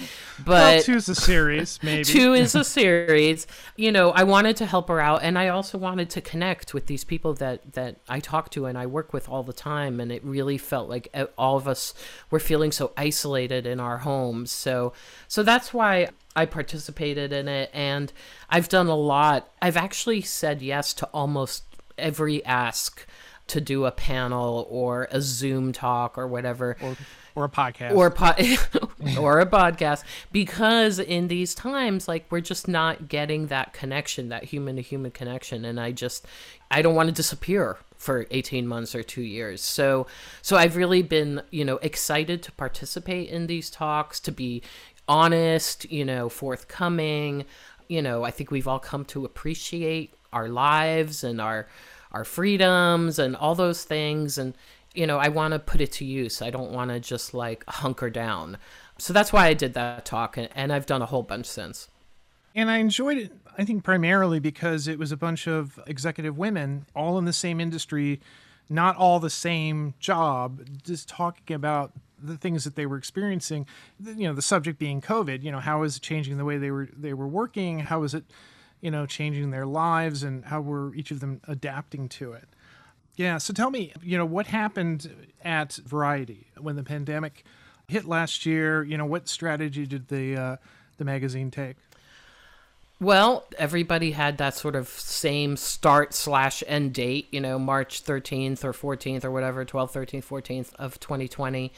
But 0.45 0.45
well, 0.45 0.83
two's 0.83 1.09
a 1.09 1.15
series, 1.15 1.79
maybe. 1.83 2.03
two 2.03 2.33
is 2.33 2.53
a 2.53 2.63
series. 2.63 3.47
You 3.75 3.91
know, 3.91 4.11
I 4.11 4.23
wanted 4.23 4.55
to 4.57 4.65
help 4.67 4.87
her 4.89 4.99
out, 4.99 5.23
and 5.23 5.37
I 5.37 5.47
also 5.49 5.77
wanted 5.77 6.11
to 6.11 6.21
connect 6.21 6.73
with 6.73 6.85
these 6.85 7.03
people 7.03 7.33
that 7.35 7.73
that 7.73 7.97
I 8.07 8.19
talk 8.19 8.51
to 8.51 8.65
and 8.67 8.77
I 8.77 8.85
work 8.85 9.13
with 9.13 9.27
all 9.27 9.43
the 9.43 9.53
time. 9.53 9.99
And 9.99 10.11
it 10.11 10.23
really 10.23 10.59
felt 10.59 10.89
like 10.89 11.09
uh, 11.13 11.25
all 11.37 11.57
of 11.57 11.67
us 11.67 11.93
were 12.29 12.39
feeling 12.39 12.71
so 12.71 12.91
isolated 12.95 13.65
in 13.65 13.79
our 13.79 13.99
homes. 13.99 14.51
So, 14.51 14.93
so 15.27 15.41
that's 15.41 15.73
why 15.73 16.09
I 16.35 16.45
participated 16.45 17.33
in 17.33 17.47
it, 17.47 17.71
and 17.73 18.13
I've 18.49 18.69
done 18.69 18.87
a 18.87 18.95
lot. 18.95 19.51
I've 19.61 19.77
actually 19.77 20.21
said 20.21 20.61
yes 20.61 20.93
to 20.95 21.07
almost 21.07 21.63
every 21.97 22.43
ask 22.45 23.05
to 23.47 23.61
do 23.61 23.85
a 23.85 23.91
panel 23.91 24.67
or 24.69 25.07
a 25.11 25.21
Zoom 25.21 25.71
talk 25.71 26.17
or 26.17 26.27
whatever. 26.27 26.77
Or, 26.81 26.95
or 27.35 27.45
a 27.45 27.49
podcast. 27.49 27.95
Or, 27.95 28.09
po- 28.09 28.35
or 29.21 29.39
a 29.39 29.45
podcast. 29.45 30.03
Because 30.31 30.99
in 30.99 31.27
these 31.27 31.55
times, 31.55 32.07
like, 32.07 32.25
we're 32.29 32.41
just 32.41 32.67
not 32.67 33.07
getting 33.07 33.47
that 33.47 33.73
connection, 33.73 34.29
that 34.29 34.45
human 34.45 34.75
to 34.77 34.81
human 34.81 35.11
connection. 35.11 35.65
And 35.65 35.79
I 35.79 35.91
just, 35.91 36.25
I 36.71 36.81
don't 36.81 36.95
want 36.95 37.07
to 37.07 37.13
disappear 37.13 37.77
for 37.97 38.27
18 38.31 38.67
months 38.67 38.93
or 38.95 39.03
two 39.03 39.21
years. 39.21 39.61
So, 39.61 40.07
so 40.41 40.57
I've 40.57 40.75
really 40.75 41.01
been, 41.01 41.41
you 41.51 41.65
know, 41.65 41.77
excited 41.77 42.43
to 42.43 42.51
participate 42.51 43.29
in 43.29 43.47
these 43.47 43.69
talks, 43.69 44.19
to 44.21 44.31
be 44.31 44.61
honest, 45.07 45.89
you 45.91 46.05
know, 46.05 46.29
forthcoming. 46.29 47.45
You 47.87 48.01
know, 48.01 48.23
I 48.23 48.31
think 48.31 48.51
we've 48.51 48.67
all 48.67 48.79
come 48.79 49.05
to 49.05 49.25
appreciate 49.25 50.13
our 50.31 50.49
lives 50.49 51.23
and 51.23 51.39
our 51.39 51.67
our 52.13 52.23
freedoms 52.23 53.19
and 53.19 53.35
all 53.35 53.55
those 53.55 53.83
things 53.83 54.37
and 54.37 54.53
you 54.93 55.07
know, 55.07 55.17
I 55.17 55.29
want 55.29 55.53
to 55.53 55.59
put 55.59 55.81
it 55.81 55.91
to 55.93 56.05
use. 56.05 56.41
I 56.41 56.51
don't 56.51 56.71
want 56.71 56.91
to 56.91 56.99
just 56.99 57.33
like 57.33 57.63
hunker 57.67 58.09
down. 58.09 58.57
So 58.99 59.11
that's 59.11 59.33
why 59.33 59.47
I 59.47 59.53
did 59.53 59.73
that 59.73 60.05
talk 60.05 60.37
and, 60.37 60.49
and 60.55 60.71
I've 60.71 60.85
done 60.85 61.01
a 61.01 61.07
whole 61.07 61.23
bunch 61.23 61.47
since. 61.47 61.87
And 62.55 62.69
I 62.69 62.77
enjoyed 62.77 63.17
it, 63.17 63.31
I 63.57 63.65
think, 63.65 63.83
primarily 63.83 64.39
because 64.39 64.87
it 64.87 64.99
was 64.99 65.11
a 65.11 65.17
bunch 65.17 65.47
of 65.47 65.79
executive 65.87 66.37
women, 66.37 66.85
all 66.95 67.17
in 67.17 67.25
the 67.25 67.33
same 67.33 67.59
industry, 67.59 68.21
not 68.69 68.95
all 68.95 69.19
the 69.19 69.31
same 69.31 69.95
job, 69.99 70.61
just 70.83 71.09
talking 71.09 71.55
about 71.55 71.91
the 72.21 72.37
things 72.37 72.63
that 72.63 72.75
they 72.75 72.85
were 72.85 72.97
experiencing. 72.97 73.65
You 73.99 74.27
know, 74.27 74.33
the 74.33 74.41
subject 74.41 74.77
being 74.77 75.01
COVID. 75.01 75.43
You 75.43 75.51
know, 75.51 75.59
how 75.59 75.83
is 75.83 75.97
it 75.97 76.03
changing 76.03 76.37
the 76.37 76.45
way 76.45 76.57
they 76.57 76.71
were 76.71 76.87
they 76.95 77.13
were 77.13 77.27
working? 77.27 77.79
How 77.79 78.03
is 78.03 78.13
it, 78.13 78.23
you 78.83 78.91
know, 78.91 79.05
changing 79.05 79.51
their 79.51 79.65
lives, 79.65 80.23
and 80.23 80.43
how 80.45 80.59
were 80.59 80.93
each 80.93 81.09
of 81.09 81.21
them 81.21 81.39
adapting 81.47 82.09
to 82.09 82.33
it? 82.33 82.49
Yeah. 83.15 83.37
So 83.37 83.53
tell 83.53 83.71
me, 83.71 83.93
you 84.03 84.17
know, 84.17 84.25
what 84.25 84.47
happened 84.47 85.09
at 85.41 85.75
Variety 85.75 86.47
when 86.59 86.75
the 86.75 86.83
pandemic 86.83 87.45
hit 87.87 88.03
last 88.03 88.45
year? 88.45 88.83
You 88.83 88.97
know, 88.97 89.05
what 89.05 89.29
strategy 89.29 89.85
did 89.85 90.09
the 90.09 90.35
uh, 90.35 90.57
the 90.97 91.05
magazine 91.05 91.49
take? 91.49 91.77
Well, 92.99 93.45
everybody 93.57 94.11
had 94.11 94.37
that 94.37 94.55
sort 94.55 94.75
of 94.75 94.89
same 94.89 95.55
start 95.55 96.13
slash 96.13 96.61
end 96.67 96.93
date, 96.93 97.27
you 97.31 97.39
know, 97.39 97.57
March 97.57 98.03
13th 98.03 98.63
or 98.63 98.71
14th 98.71 99.25
or 99.25 99.31
whatever, 99.31 99.65
12th, 99.65 99.93
13th, 99.93 100.25
14th 100.25 100.75
of 100.75 100.99
2020. 100.99 101.71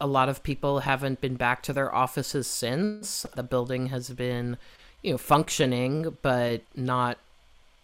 A 0.00 0.06
lot 0.06 0.28
of 0.28 0.42
people 0.42 0.80
haven't 0.80 1.20
been 1.20 1.34
back 1.34 1.62
to 1.64 1.72
their 1.72 1.92
offices 1.92 2.46
since. 2.46 3.26
The 3.34 3.42
building 3.42 3.86
has 3.86 4.10
been, 4.10 4.56
you 5.02 5.12
know, 5.12 5.18
functioning, 5.18 6.16
but 6.22 6.62
not 6.74 7.18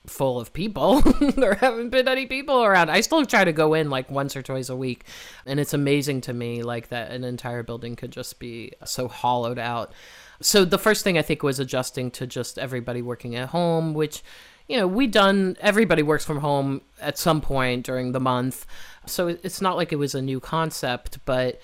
full 0.06 0.40
of 0.40 0.52
people. 0.52 1.00
there 1.36 1.54
haven't 1.54 1.90
been 1.90 2.08
any 2.08 2.26
people 2.26 2.64
around. 2.64 2.90
I 2.90 3.00
still 3.00 3.24
try 3.26 3.44
to 3.44 3.52
go 3.52 3.74
in 3.74 3.90
like 3.90 4.10
once 4.10 4.36
or 4.36 4.42
twice 4.42 4.68
a 4.68 4.76
week, 4.76 5.04
and 5.46 5.60
it's 5.60 5.74
amazing 5.74 6.20
to 6.22 6.32
me 6.32 6.62
like 6.62 6.88
that 6.88 7.10
an 7.10 7.24
entire 7.24 7.62
building 7.62 7.96
could 7.96 8.10
just 8.10 8.38
be 8.38 8.72
so 8.84 9.08
hollowed 9.08 9.58
out. 9.58 9.92
So 10.40 10.64
the 10.64 10.78
first 10.78 11.04
thing 11.04 11.18
I 11.18 11.22
think 11.22 11.42
was 11.42 11.58
adjusting 11.58 12.10
to 12.12 12.26
just 12.26 12.58
everybody 12.58 13.02
working 13.02 13.34
at 13.34 13.50
home, 13.50 13.94
which 13.94 14.22
you 14.68 14.76
know, 14.76 14.86
we 14.86 15.06
done 15.06 15.56
everybody 15.60 16.02
works 16.02 16.24
from 16.24 16.38
home 16.38 16.82
at 17.00 17.18
some 17.18 17.40
point 17.40 17.86
during 17.86 18.12
the 18.12 18.20
month. 18.20 18.66
So 19.06 19.28
it's 19.28 19.62
not 19.62 19.76
like 19.76 19.92
it 19.92 19.96
was 19.96 20.14
a 20.14 20.22
new 20.22 20.40
concept, 20.40 21.18
but 21.24 21.60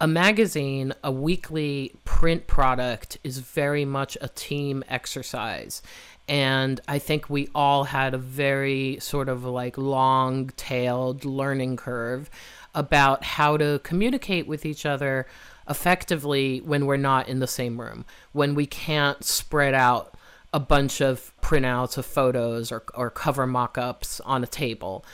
a 0.00 0.06
magazine, 0.06 0.94
a 1.02 1.10
weekly 1.10 1.92
print 2.20 2.46
product 2.46 3.16
is 3.24 3.38
very 3.38 3.86
much 3.86 4.14
a 4.20 4.28
team 4.28 4.84
exercise. 4.88 5.80
And 6.28 6.78
I 6.86 6.98
think 6.98 7.30
we 7.30 7.48
all 7.54 7.84
had 7.84 8.12
a 8.12 8.18
very 8.18 8.98
sort 9.00 9.30
of 9.30 9.42
like 9.46 9.78
long 9.78 10.50
tailed 10.54 11.24
learning 11.24 11.78
curve 11.78 12.28
about 12.74 13.24
how 13.24 13.56
to 13.56 13.80
communicate 13.84 14.46
with 14.46 14.66
each 14.66 14.84
other 14.84 15.26
effectively 15.66 16.60
when 16.60 16.84
we're 16.84 16.98
not 16.98 17.26
in 17.26 17.38
the 17.38 17.46
same 17.46 17.80
room, 17.80 18.04
when 18.32 18.54
we 18.54 18.66
can't 18.66 19.24
spread 19.24 19.72
out 19.72 20.14
a 20.52 20.60
bunch 20.60 21.00
of 21.00 21.32
printouts 21.40 21.96
of 21.96 22.04
photos 22.04 22.70
or, 22.70 22.84
or 22.92 23.08
cover 23.08 23.46
mock 23.46 23.78
ups 23.78 24.20
on 24.26 24.44
a 24.44 24.46
table. 24.46 25.06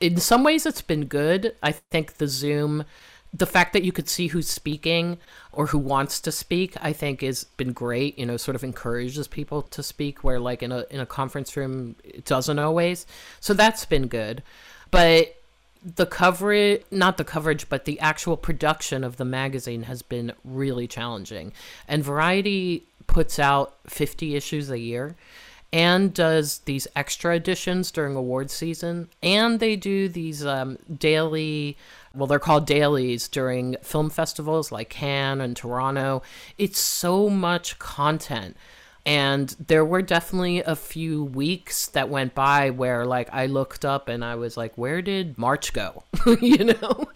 In 0.00 0.16
some 0.16 0.42
ways, 0.42 0.66
it's 0.66 0.82
been 0.82 1.04
good. 1.04 1.54
I 1.62 1.70
think 1.70 2.14
the 2.14 2.26
Zoom, 2.26 2.84
the 3.32 3.46
fact 3.46 3.72
that 3.74 3.84
you 3.84 3.92
could 3.92 4.08
see 4.08 4.28
who's 4.28 4.48
speaking 4.48 5.18
or 5.52 5.66
who 5.66 5.78
wants 5.78 6.20
to 6.20 6.32
speak, 6.32 6.74
I 6.80 6.92
think 6.92 7.20
has 7.20 7.44
been 7.44 7.72
great. 7.72 8.18
You 8.18 8.26
know, 8.26 8.36
sort 8.36 8.54
of 8.54 8.64
encourages 8.64 9.28
people 9.28 9.62
to 9.62 9.82
speak 9.82 10.24
where, 10.24 10.40
like, 10.40 10.62
in 10.62 10.72
a, 10.72 10.84
in 10.90 11.00
a 11.00 11.06
conference 11.06 11.56
room, 11.56 11.96
it 12.04 12.24
doesn't 12.24 12.58
always. 12.58 13.06
So 13.40 13.54
that's 13.54 13.84
been 13.84 14.06
good. 14.06 14.42
But 14.90 15.34
the 15.84 16.06
coverage 16.06 16.82
not 16.90 17.18
the 17.18 17.24
coverage 17.24 17.68
but 17.68 17.84
the 17.84 18.00
actual 18.00 18.36
production 18.36 19.04
of 19.04 19.16
the 19.16 19.24
magazine 19.24 19.84
has 19.84 20.02
been 20.02 20.32
really 20.44 20.88
challenging 20.88 21.52
and 21.86 22.02
variety 22.02 22.84
puts 23.06 23.38
out 23.38 23.76
50 23.86 24.34
issues 24.34 24.70
a 24.70 24.78
year 24.78 25.14
and 25.72 26.14
does 26.14 26.60
these 26.60 26.88
extra 26.96 27.36
editions 27.36 27.90
during 27.90 28.16
award 28.16 28.50
season 28.50 29.08
and 29.22 29.60
they 29.60 29.76
do 29.76 30.08
these 30.08 30.44
um, 30.44 30.78
daily 30.98 31.76
well 32.14 32.26
they're 32.26 32.38
called 32.38 32.66
dailies 32.66 33.28
during 33.28 33.76
film 33.82 34.10
festivals 34.10 34.72
like 34.72 34.88
cannes 34.88 35.40
and 35.40 35.56
toronto. 35.56 36.22
It's 36.56 36.78
so 36.78 37.28
much 37.28 37.78
content. 37.78 38.56
And 39.06 39.48
there 39.58 39.86
were 39.86 40.02
definitely 40.02 40.60
a 40.60 40.76
few 40.76 41.24
weeks 41.24 41.86
that 41.88 42.10
went 42.10 42.34
by 42.34 42.68
where 42.70 43.06
like 43.06 43.30
i 43.32 43.46
looked 43.46 43.84
up 43.84 44.08
and 44.08 44.22
i 44.22 44.34
was 44.34 44.56
like 44.56 44.76
where 44.76 45.00
did 45.00 45.38
march 45.38 45.72
go? 45.72 46.04
You 46.40 46.64
know? 46.64 47.08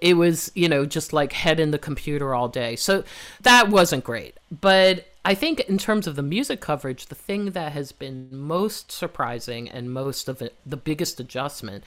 It 0.00 0.14
was 0.14 0.52
you 0.54 0.68
know 0.68 0.84
just 0.84 1.12
like 1.12 1.32
head 1.32 1.58
in 1.60 1.70
the 1.70 1.78
computer 1.78 2.34
all 2.34 2.48
day. 2.48 2.76
So 2.76 3.04
that 3.42 3.68
wasn't 3.68 4.04
great. 4.04 4.36
But 4.50 5.06
i 5.24 5.34
think 5.34 5.60
in 5.60 5.78
terms 5.78 6.06
of 6.06 6.16
the 6.16 6.22
music 6.22 6.60
coverage 6.60 7.06
the 7.06 7.14
thing 7.14 7.50
that 7.50 7.72
has 7.72 7.92
been 7.92 8.28
most 8.32 8.90
surprising 8.90 9.68
and 9.68 9.92
most 9.92 10.28
of 10.28 10.40
it 10.40 10.54
the 10.64 10.78
biggest 10.78 11.20
adjustment 11.20 11.84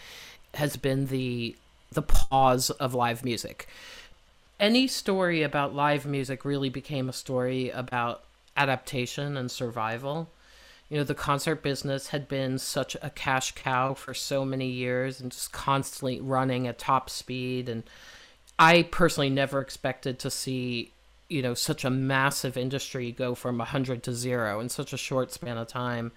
has 0.54 0.78
been 0.78 1.08
the 1.08 1.56
the 1.94 2.02
pause 2.02 2.70
of 2.72 2.94
live 2.94 3.24
music 3.24 3.68
any 4.60 4.88
story 4.88 5.44
about 5.44 5.76
live 5.76 6.06
music 6.06 6.46
really 6.46 6.70
became 6.70 7.10
a 7.10 7.14
story 7.14 7.70
about 7.70 8.24
adaptation 8.56 9.36
and 9.36 9.52
survival. 9.52 10.30
You 10.90 10.98
know, 10.98 11.04
the 11.04 11.16
concert 11.16 11.64
business 11.64 12.08
had 12.08 12.28
been 12.28 12.58
such 12.60 12.96
a 13.02 13.10
cash 13.10 13.54
cow 13.56 13.94
for 13.94 14.14
so 14.14 14.46
many 14.46 14.68
years 14.68 15.20
and 15.20 15.32
just 15.32 15.52
constantly 15.52 16.22
running 16.22 16.68
at 16.68 16.78
top 16.78 17.10
speed. 17.10 17.68
And 17.68 17.84
I 18.60 18.84
personally 18.84 19.30
never 19.30 19.60
expected 19.60 20.20
to 20.20 20.30
see, 20.30 20.92
you 21.28 21.42
know, 21.42 21.56
such 21.56 21.84
a 21.84 21.90
massive 21.90 22.56
industry 22.56 23.12
go 23.12 23.34
from 23.34 23.58
100 23.58 24.04
to 24.04 24.14
zero 24.14 24.60
in 24.60 24.70
such 24.70 24.94
a 24.94 24.98
short 24.98 25.34
span 25.34 25.58
of 25.58 25.68
time 25.68 26.12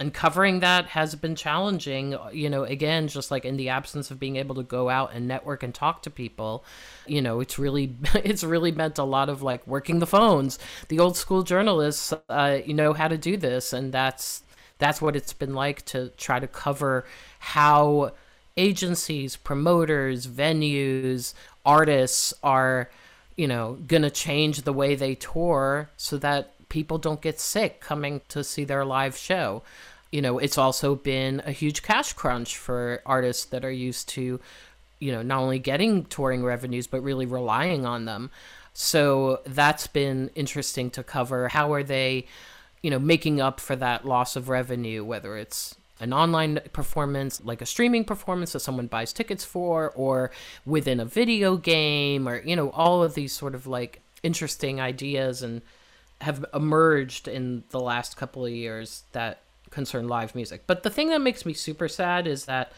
and 0.00 0.14
covering 0.14 0.60
that 0.60 0.86
has 0.86 1.14
been 1.14 1.36
challenging 1.36 2.16
you 2.32 2.48
know 2.48 2.64
again 2.64 3.06
just 3.06 3.30
like 3.30 3.44
in 3.44 3.58
the 3.58 3.68
absence 3.68 4.10
of 4.10 4.18
being 4.18 4.36
able 4.36 4.54
to 4.54 4.62
go 4.62 4.88
out 4.88 5.12
and 5.12 5.28
network 5.28 5.62
and 5.62 5.74
talk 5.74 6.02
to 6.02 6.10
people 6.10 6.64
you 7.06 7.20
know 7.20 7.40
it's 7.40 7.58
really 7.58 7.94
it's 8.14 8.42
really 8.42 8.72
meant 8.72 8.98
a 8.98 9.04
lot 9.04 9.28
of 9.28 9.42
like 9.42 9.64
working 9.66 9.98
the 9.98 10.06
phones. 10.06 10.58
The 10.88 10.98
old 10.98 11.16
school 11.16 11.42
journalists 11.42 12.12
uh, 12.28 12.58
you 12.64 12.74
know 12.74 12.94
how 12.94 13.08
to 13.08 13.18
do 13.18 13.36
this 13.36 13.72
and 13.72 13.92
that's 13.92 14.42
that's 14.78 15.02
what 15.02 15.14
it's 15.14 15.34
been 15.34 15.54
like 15.54 15.84
to 15.86 16.08
try 16.16 16.40
to 16.40 16.48
cover 16.48 17.04
how 17.38 18.12
agencies 18.56 19.36
promoters 19.36 20.26
venues 20.26 21.34
artists 21.64 22.32
are 22.42 22.90
you 23.36 23.46
know 23.46 23.78
going 23.86 24.02
to 24.02 24.10
change 24.10 24.62
the 24.62 24.72
way 24.72 24.94
they 24.94 25.14
tour 25.14 25.90
so 25.96 26.16
that 26.16 26.54
people 26.70 26.96
don't 26.98 27.20
get 27.20 27.38
sick 27.38 27.80
coming 27.80 28.22
to 28.28 28.42
see 28.42 28.64
their 28.64 28.84
live 28.84 29.16
show 29.16 29.62
you 30.10 30.20
know, 30.20 30.38
it's 30.38 30.58
also 30.58 30.94
been 30.94 31.42
a 31.44 31.52
huge 31.52 31.82
cash 31.82 32.12
crunch 32.12 32.56
for 32.56 33.00
artists 33.06 33.44
that 33.46 33.64
are 33.64 33.70
used 33.70 34.08
to, 34.10 34.40
you 34.98 35.12
know, 35.12 35.22
not 35.22 35.40
only 35.40 35.58
getting 35.58 36.04
touring 36.04 36.42
revenues, 36.42 36.86
but 36.86 37.02
really 37.02 37.26
relying 37.26 37.86
on 37.86 38.04
them. 38.04 38.30
So 38.72 39.40
that's 39.46 39.86
been 39.86 40.30
interesting 40.34 40.90
to 40.90 41.02
cover. 41.02 41.48
How 41.48 41.72
are 41.72 41.82
they, 41.82 42.26
you 42.82 42.90
know, 42.90 42.98
making 42.98 43.40
up 43.40 43.60
for 43.60 43.76
that 43.76 44.04
loss 44.04 44.36
of 44.36 44.48
revenue, 44.48 45.04
whether 45.04 45.36
it's 45.36 45.76
an 46.00 46.12
online 46.12 46.60
performance, 46.72 47.44
like 47.44 47.60
a 47.60 47.66
streaming 47.66 48.04
performance 48.04 48.52
that 48.52 48.60
someone 48.60 48.86
buys 48.86 49.12
tickets 49.12 49.44
for, 49.44 49.90
or 49.90 50.30
within 50.64 50.98
a 50.98 51.04
video 51.04 51.56
game, 51.56 52.28
or, 52.28 52.42
you 52.42 52.56
know, 52.56 52.70
all 52.70 53.02
of 53.02 53.14
these 53.14 53.32
sort 53.32 53.54
of 53.54 53.66
like 53.66 54.00
interesting 54.22 54.80
ideas 54.80 55.42
and 55.42 55.62
have 56.20 56.44
emerged 56.52 57.28
in 57.28 57.64
the 57.70 57.80
last 57.80 58.16
couple 58.16 58.44
of 58.44 58.52
years 58.52 59.04
that 59.12 59.40
concern 59.70 60.08
live 60.08 60.34
music. 60.34 60.64
But 60.66 60.82
the 60.82 60.90
thing 60.90 61.08
that 61.08 61.20
makes 61.20 61.46
me 61.46 61.52
super 61.52 61.88
sad 61.88 62.26
is 62.26 62.44
that 62.46 62.72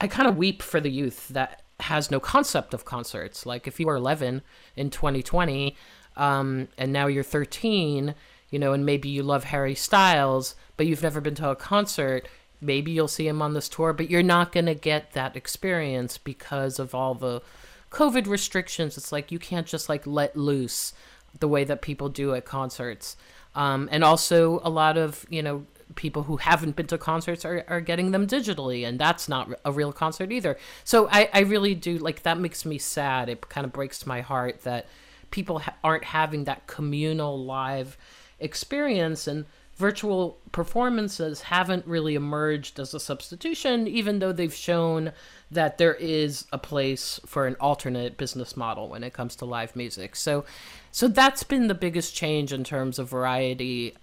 I 0.00 0.08
kind 0.08 0.28
of 0.28 0.36
weep 0.36 0.62
for 0.62 0.80
the 0.80 0.90
youth 0.90 1.28
that 1.28 1.62
has 1.80 2.10
no 2.10 2.20
concept 2.20 2.74
of 2.74 2.84
concerts. 2.84 3.46
Like 3.46 3.66
if 3.66 3.78
you 3.78 3.86
were 3.86 3.96
11 3.96 4.42
in 4.76 4.90
2020 4.90 5.76
um, 6.16 6.68
and 6.78 6.92
now 6.92 7.06
you're 7.06 7.22
13, 7.22 8.14
you 8.50 8.58
know, 8.58 8.72
and 8.72 8.86
maybe 8.86 9.08
you 9.08 9.22
love 9.22 9.44
Harry 9.44 9.74
Styles, 9.74 10.54
but 10.76 10.86
you've 10.86 11.02
never 11.02 11.20
been 11.20 11.34
to 11.36 11.50
a 11.50 11.56
concert, 11.56 12.28
maybe 12.60 12.92
you'll 12.92 13.08
see 13.08 13.26
him 13.28 13.42
on 13.42 13.54
this 13.54 13.68
tour, 13.68 13.92
but 13.92 14.10
you're 14.10 14.22
not 14.22 14.52
going 14.52 14.66
to 14.66 14.74
get 14.74 15.12
that 15.12 15.36
experience 15.36 16.18
because 16.18 16.78
of 16.78 16.94
all 16.94 17.14
the 17.14 17.42
COVID 17.90 18.26
restrictions. 18.26 18.96
It's 18.96 19.12
like 19.12 19.30
you 19.30 19.38
can't 19.38 19.66
just 19.66 19.88
like 19.88 20.06
let 20.06 20.36
loose 20.36 20.92
the 21.38 21.48
way 21.48 21.64
that 21.64 21.82
people 21.82 22.08
do 22.08 22.34
at 22.34 22.44
concerts. 22.44 23.16
Um, 23.54 23.88
and 23.92 24.02
also 24.02 24.60
a 24.64 24.70
lot 24.70 24.96
of, 24.96 25.26
you 25.28 25.42
know, 25.42 25.66
people 25.94 26.24
who 26.24 26.36
haven't 26.36 26.76
been 26.76 26.86
to 26.86 26.98
concerts 26.98 27.44
are, 27.44 27.64
are 27.68 27.80
getting 27.80 28.10
them 28.10 28.26
digitally 28.26 28.86
and 28.86 28.98
that's 28.98 29.28
not 29.28 29.50
a 29.64 29.72
real 29.72 29.92
concert 29.92 30.32
either. 30.32 30.58
So 30.84 31.08
I, 31.10 31.28
I 31.32 31.40
really 31.40 31.74
do 31.74 31.98
like 31.98 32.22
that 32.22 32.38
makes 32.38 32.64
me 32.64 32.78
sad. 32.78 33.28
It 33.28 33.48
kind 33.48 33.64
of 33.64 33.72
breaks 33.72 34.06
my 34.06 34.20
heart 34.20 34.62
that 34.62 34.86
people 35.30 35.60
ha- 35.60 35.74
aren't 35.82 36.04
having 36.04 36.44
that 36.44 36.66
communal 36.66 37.42
live 37.42 37.96
experience 38.38 39.26
and 39.26 39.46
virtual 39.76 40.38
performances 40.52 41.42
haven't 41.42 41.84
really 41.86 42.14
emerged 42.14 42.78
as 42.78 42.94
a 42.94 43.00
substitution 43.00 43.88
even 43.88 44.20
though 44.20 44.32
they've 44.32 44.54
shown 44.54 45.12
that 45.50 45.78
there 45.78 45.94
is 45.94 46.46
a 46.52 46.58
place 46.58 47.18
for 47.26 47.46
an 47.46 47.56
alternate 47.60 48.16
business 48.16 48.56
model 48.56 48.88
when 48.88 49.02
it 49.02 49.12
comes 49.12 49.34
to 49.36 49.44
live 49.44 49.74
music. 49.74 50.14
So 50.16 50.44
so 50.92 51.08
that's 51.08 51.42
been 51.42 51.66
the 51.66 51.74
biggest 51.74 52.14
change 52.14 52.52
in 52.52 52.62
terms 52.62 52.98
of 52.98 53.08
variety 53.08 53.96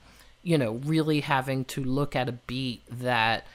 you 0.43 0.57
know, 0.57 0.73
really 0.85 1.21
having 1.21 1.65
to 1.65 1.83
look 1.83 2.15
at 2.15 2.29
a 2.29 2.33
beat 2.33 2.81
that 2.89 3.45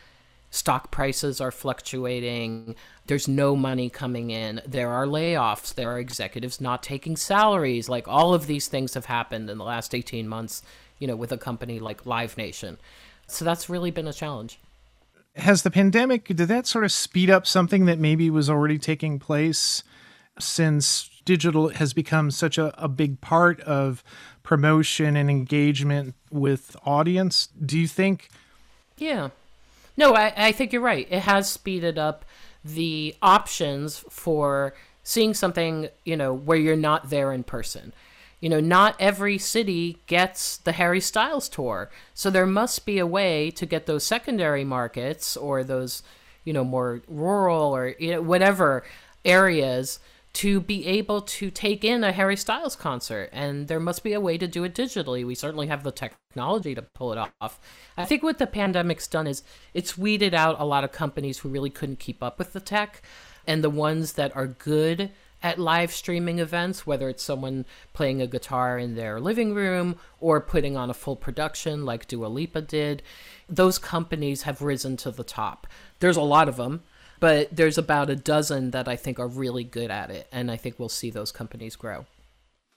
stock 0.51 0.90
prices 0.90 1.40
are 1.40 1.51
fluctuating, 1.51 2.75
there's 3.07 3.29
no 3.29 3.55
money 3.55 3.90
coming 3.90 4.31
in, 4.31 4.61
there 4.66 4.90
are 4.90 5.07
layoffs, 5.07 5.75
there 5.75 5.90
are 5.90 5.99
executives 5.99 6.61
not 6.61 6.83
taking 6.83 7.16
salaries. 7.16 7.88
Like 7.88 8.09
all 8.09 8.35
of 8.35 8.46
these 8.46 8.68
things 8.68 8.94
have 8.94 9.07
happened 9.07 9.51
in 9.51 9.59
the 9.59 9.64
last 9.64 9.94
18 9.94 10.29
months, 10.29 10.62
you 10.99 11.07
know, 11.07 11.16
with 11.16 11.33
a 11.33 11.38
company 11.38 11.79
like 11.79 12.07
Live 12.07 12.37
Nation. 12.37 12.79
So 13.27 13.44
that's 13.44 13.68
really 13.68 13.90
been 13.90 14.07
a 14.07 14.12
challenge. 14.12 14.59
Has 15.35 15.62
the 15.62 15.70
pandemic, 15.70 16.25
did 16.29 16.49
that 16.49 16.66
sort 16.66 16.85
of 16.85 16.92
speed 16.92 17.29
up 17.29 17.46
something 17.46 17.85
that 17.87 17.99
maybe 17.99 18.31
was 18.31 18.49
already 18.49 18.79
taking 18.79 19.18
place 19.18 19.83
since 20.38 21.11
digital 21.25 21.68
has 21.70 21.92
become 21.92 22.31
such 22.31 22.57
a, 22.57 22.72
a 22.83 22.88
big 22.88 23.20
part 23.20 23.61
of 23.62 24.03
promotion 24.46 25.16
and 25.16 25.28
engagement 25.28 26.14
with 26.30 26.76
audience. 26.87 27.48
Do 27.64 27.76
you 27.76 27.88
think? 27.88 28.28
Yeah. 28.96 29.30
No, 29.96 30.14
I, 30.14 30.32
I 30.37 30.52
think 30.52 30.72
you're 30.72 30.80
right. 30.80 31.09
It 31.11 31.22
has 31.22 31.50
speeded 31.50 31.98
up 31.98 32.24
the 32.64 33.16
options 33.20 34.04
for 34.09 34.72
seeing 35.02 35.35
something, 35.35 35.88
you 36.04 36.16
know, 36.16 36.32
where 36.32 36.56
you're 36.56 36.76
not 36.76 37.11
there 37.11 37.32
in 37.32 37.42
person. 37.42 37.92
You 38.40 38.48
know, 38.48 38.61
not 38.61 38.94
every 39.00 39.37
city 39.37 39.98
gets 40.06 40.59
the 40.59 40.72
Harry 40.72 41.00
Styles 41.00 41.48
tour. 41.48 41.90
So 42.14 42.30
there 42.30 42.46
must 42.46 42.87
be 42.87 43.00
a 43.00 43.06
way 43.06 43.50
to 43.50 43.66
get 43.66 43.87
those 43.87 44.04
secondary 44.04 44.64
markets 44.64 45.37
or 45.37 45.64
those, 45.64 46.04
you 46.44 46.52
know, 46.52 46.62
more 46.62 47.02
rural 47.09 47.74
or 47.74 47.96
you 47.98 48.12
know, 48.12 48.22
whatever 48.22 48.85
areas 49.24 49.98
to 50.37 50.61
be 50.61 50.87
able 50.87 51.22
to 51.22 51.51
take 51.51 51.83
in 51.83 52.05
a 52.05 52.12
Harry 52.12 52.37
Styles 52.37 52.77
concert, 52.77 53.31
and 53.33 53.68
there 53.68 53.81
must 53.81 54.05
be 54.05 54.12
a 54.12 54.20
way 54.20 54.37
to 54.37 54.46
do 54.46 54.64
it 54.64 54.75
digitally. 54.75 55.25
We 55.25 55.35
certainly 55.35 55.68
have 55.68 55.83
the 55.83 55.90
technology 55.90 56.75
to 56.75 56.83
pull 56.83 57.14
it 57.14 57.31
off. 57.40 57.59
I 57.96 58.05
think 58.05 58.22
what 58.22 58.37
the 58.37 58.46
pandemic's 58.46 59.07
done 59.07 59.27
is 59.27 59.42
it's 59.72 59.96
weeded 59.96 60.35
out 60.35 60.61
a 60.61 60.66
lot 60.66 60.85
of 60.85 60.92
companies 60.92 61.38
who 61.38 61.49
really 61.49 61.70
couldn't 61.70 62.01
keep 62.01 62.22
up 62.22 62.38
with 62.38 62.53
the 62.53 62.61
tech, 62.61 63.01
and 63.46 63.64
the 63.64 63.70
ones 63.70 64.12
that 64.12 64.37
are 64.37 64.46
good 64.46 65.11
at 65.42 65.59
live 65.59 65.90
streaming 65.90 66.38
events, 66.38 66.87
whether 66.87 67.09
it's 67.09 67.22
someone 67.22 67.64
playing 67.94 68.20
a 68.20 68.27
guitar 68.27 68.79
in 68.79 68.94
their 68.94 69.18
living 69.18 69.55
room 69.55 69.96
or 70.20 70.38
putting 70.42 70.77
on 70.77 70.90
a 70.90 70.94
full 70.94 71.16
production 71.16 71.87
like 71.87 72.09
Dua 72.09 72.27
Lipa 72.27 72.61
did, 72.61 73.03
those 73.49 73.79
companies 73.79 74.42
have 74.42 74.61
risen 74.61 74.99
to 74.99 75.11
the 75.11 75.25
top. 75.25 75.66
There's 76.01 76.18
a 76.18 76.22
lot 76.22 76.46
of 76.46 76.57
them 76.57 76.83
but 77.20 77.55
there's 77.55 77.79
about 77.79 78.11
a 78.11 78.16
dozen 78.16 78.70
that 78.72 78.88
I 78.88 78.96
think 78.96 79.18
are 79.18 79.29
really 79.29 79.64
good 79.64 79.90
at 79.90 80.11
it, 80.11 80.29
and 80.33 80.50
I 80.50 80.57
think 80.57 80.79
we'll 80.79 80.88
see 80.88 81.11
those 81.11 81.33
companies 81.33 81.76
grow. 81.76 82.07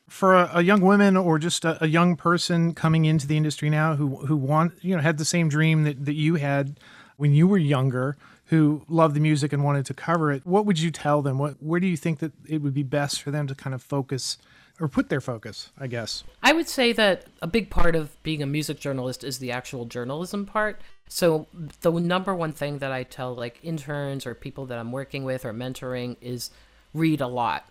For 0.07 0.35
a, 0.35 0.49
a 0.55 0.61
young 0.63 0.81
woman 0.81 1.15
or 1.15 1.37
just 1.37 1.65
a, 1.65 1.83
a, 1.83 1.87
young 1.87 2.15
person 2.15 2.73
coming 2.73 3.05
into 3.05 3.27
the 3.27 3.37
industry 3.37 3.69
now 3.69 3.95
who 3.95 4.15
who 4.25 4.35
want 4.35 4.73
you 4.81 4.95
know 4.95 5.01
had 5.03 5.19
the 5.19 5.25
same 5.25 5.49
dream 5.49 5.83
that, 5.83 6.03
that 6.03 6.15
you 6.15 6.35
had 6.35 6.79
when 7.17 7.31
you 7.33 7.47
were 7.47 7.57
younger, 7.57 8.17
who 8.45 8.81
loved 8.87 9.15
the 9.15 9.19
music 9.19 9.53
and 9.53 9.63
wanted 9.63 9.85
to 9.85 9.93
cover 9.93 10.31
it, 10.31 10.45
what 10.45 10.65
would 10.65 10.79
you 10.79 10.89
tell 10.89 11.21
them? 11.21 11.37
What 11.37 11.61
where 11.61 11.79
do 11.79 11.85
you 11.85 11.97
think 11.97 12.19
that 12.19 12.31
it 12.47 12.61
would 12.61 12.73
be 12.73 12.83
best 12.83 13.21
for 13.21 13.29
them 13.29 13.45
to 13.47 13.53
kind 13.53 13.75
of 13.75 13.83
focus 13.83 14.37
or 14.79 14.87
put 14.87 15.09
their 15.09 15.21
focus, 15.21 15.71
I 15.77 15.87
guess? 15.87 16.23
I 16.41 16.53
would 16.53 16.67
say 16.67 16.93
that 16.93 17.25
a 17.41 17.47
big 17.47 17.69
part 17.69 17.95
of 17.95 18.21
being 18.23 18.41
a 18.41 18.45
music 18.45 18.79
journalist 18.79 19.23
is 19.23 19.39
the 19.39 19.51
actual 19.51 19.85
journalism 19.85 20.45
part. 20.45 20.81
So 21.09 21.47
the 21.81 21.91
number 21.91 22.33
one 22.35 22.53
thing 22.53 22.77
that 22.77 22.91
I 22.91 23.03
tell 23.03 23.33
like 23.33 23.59
interns 23.63 24.25
or 24.25 24.35
people 24.35 24.67
that 24.67 24.77
I'm 24.77 24.91
working 24.91 25.25
with 25.25 25.43
or 25.43 25.51
mentoring 25.53 26.15
is 26.21 26.51
read 26.93 27.19
a 27.19 27.27
lot. 27.27 27.67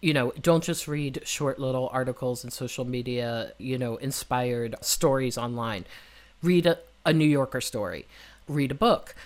You 0.00 0.14
know, 0.14 0.32
don't 0.40 0.62
just 0.62 0.86
read 0.86 1.22
short 1.24 1.58
little 1.58 1.90
articles 1.92 2.44
in 2.44 2.52
social 2.52 2.84
media, 2.84 3.52
you 3.58 3.76
know, 3.76 3.96
inspired 3.96 4.76
stories 4.80 5.36
online. 5.36 5.86
Read 6.40 6.66
a, 6.66 6.78
a 7.04 7.12
New 7.12 7.26
Yorker 7.26 7.60
story, 7.60 8.06
read 8.46 8.70
a 8.70 8.76
book. 8.76 9.16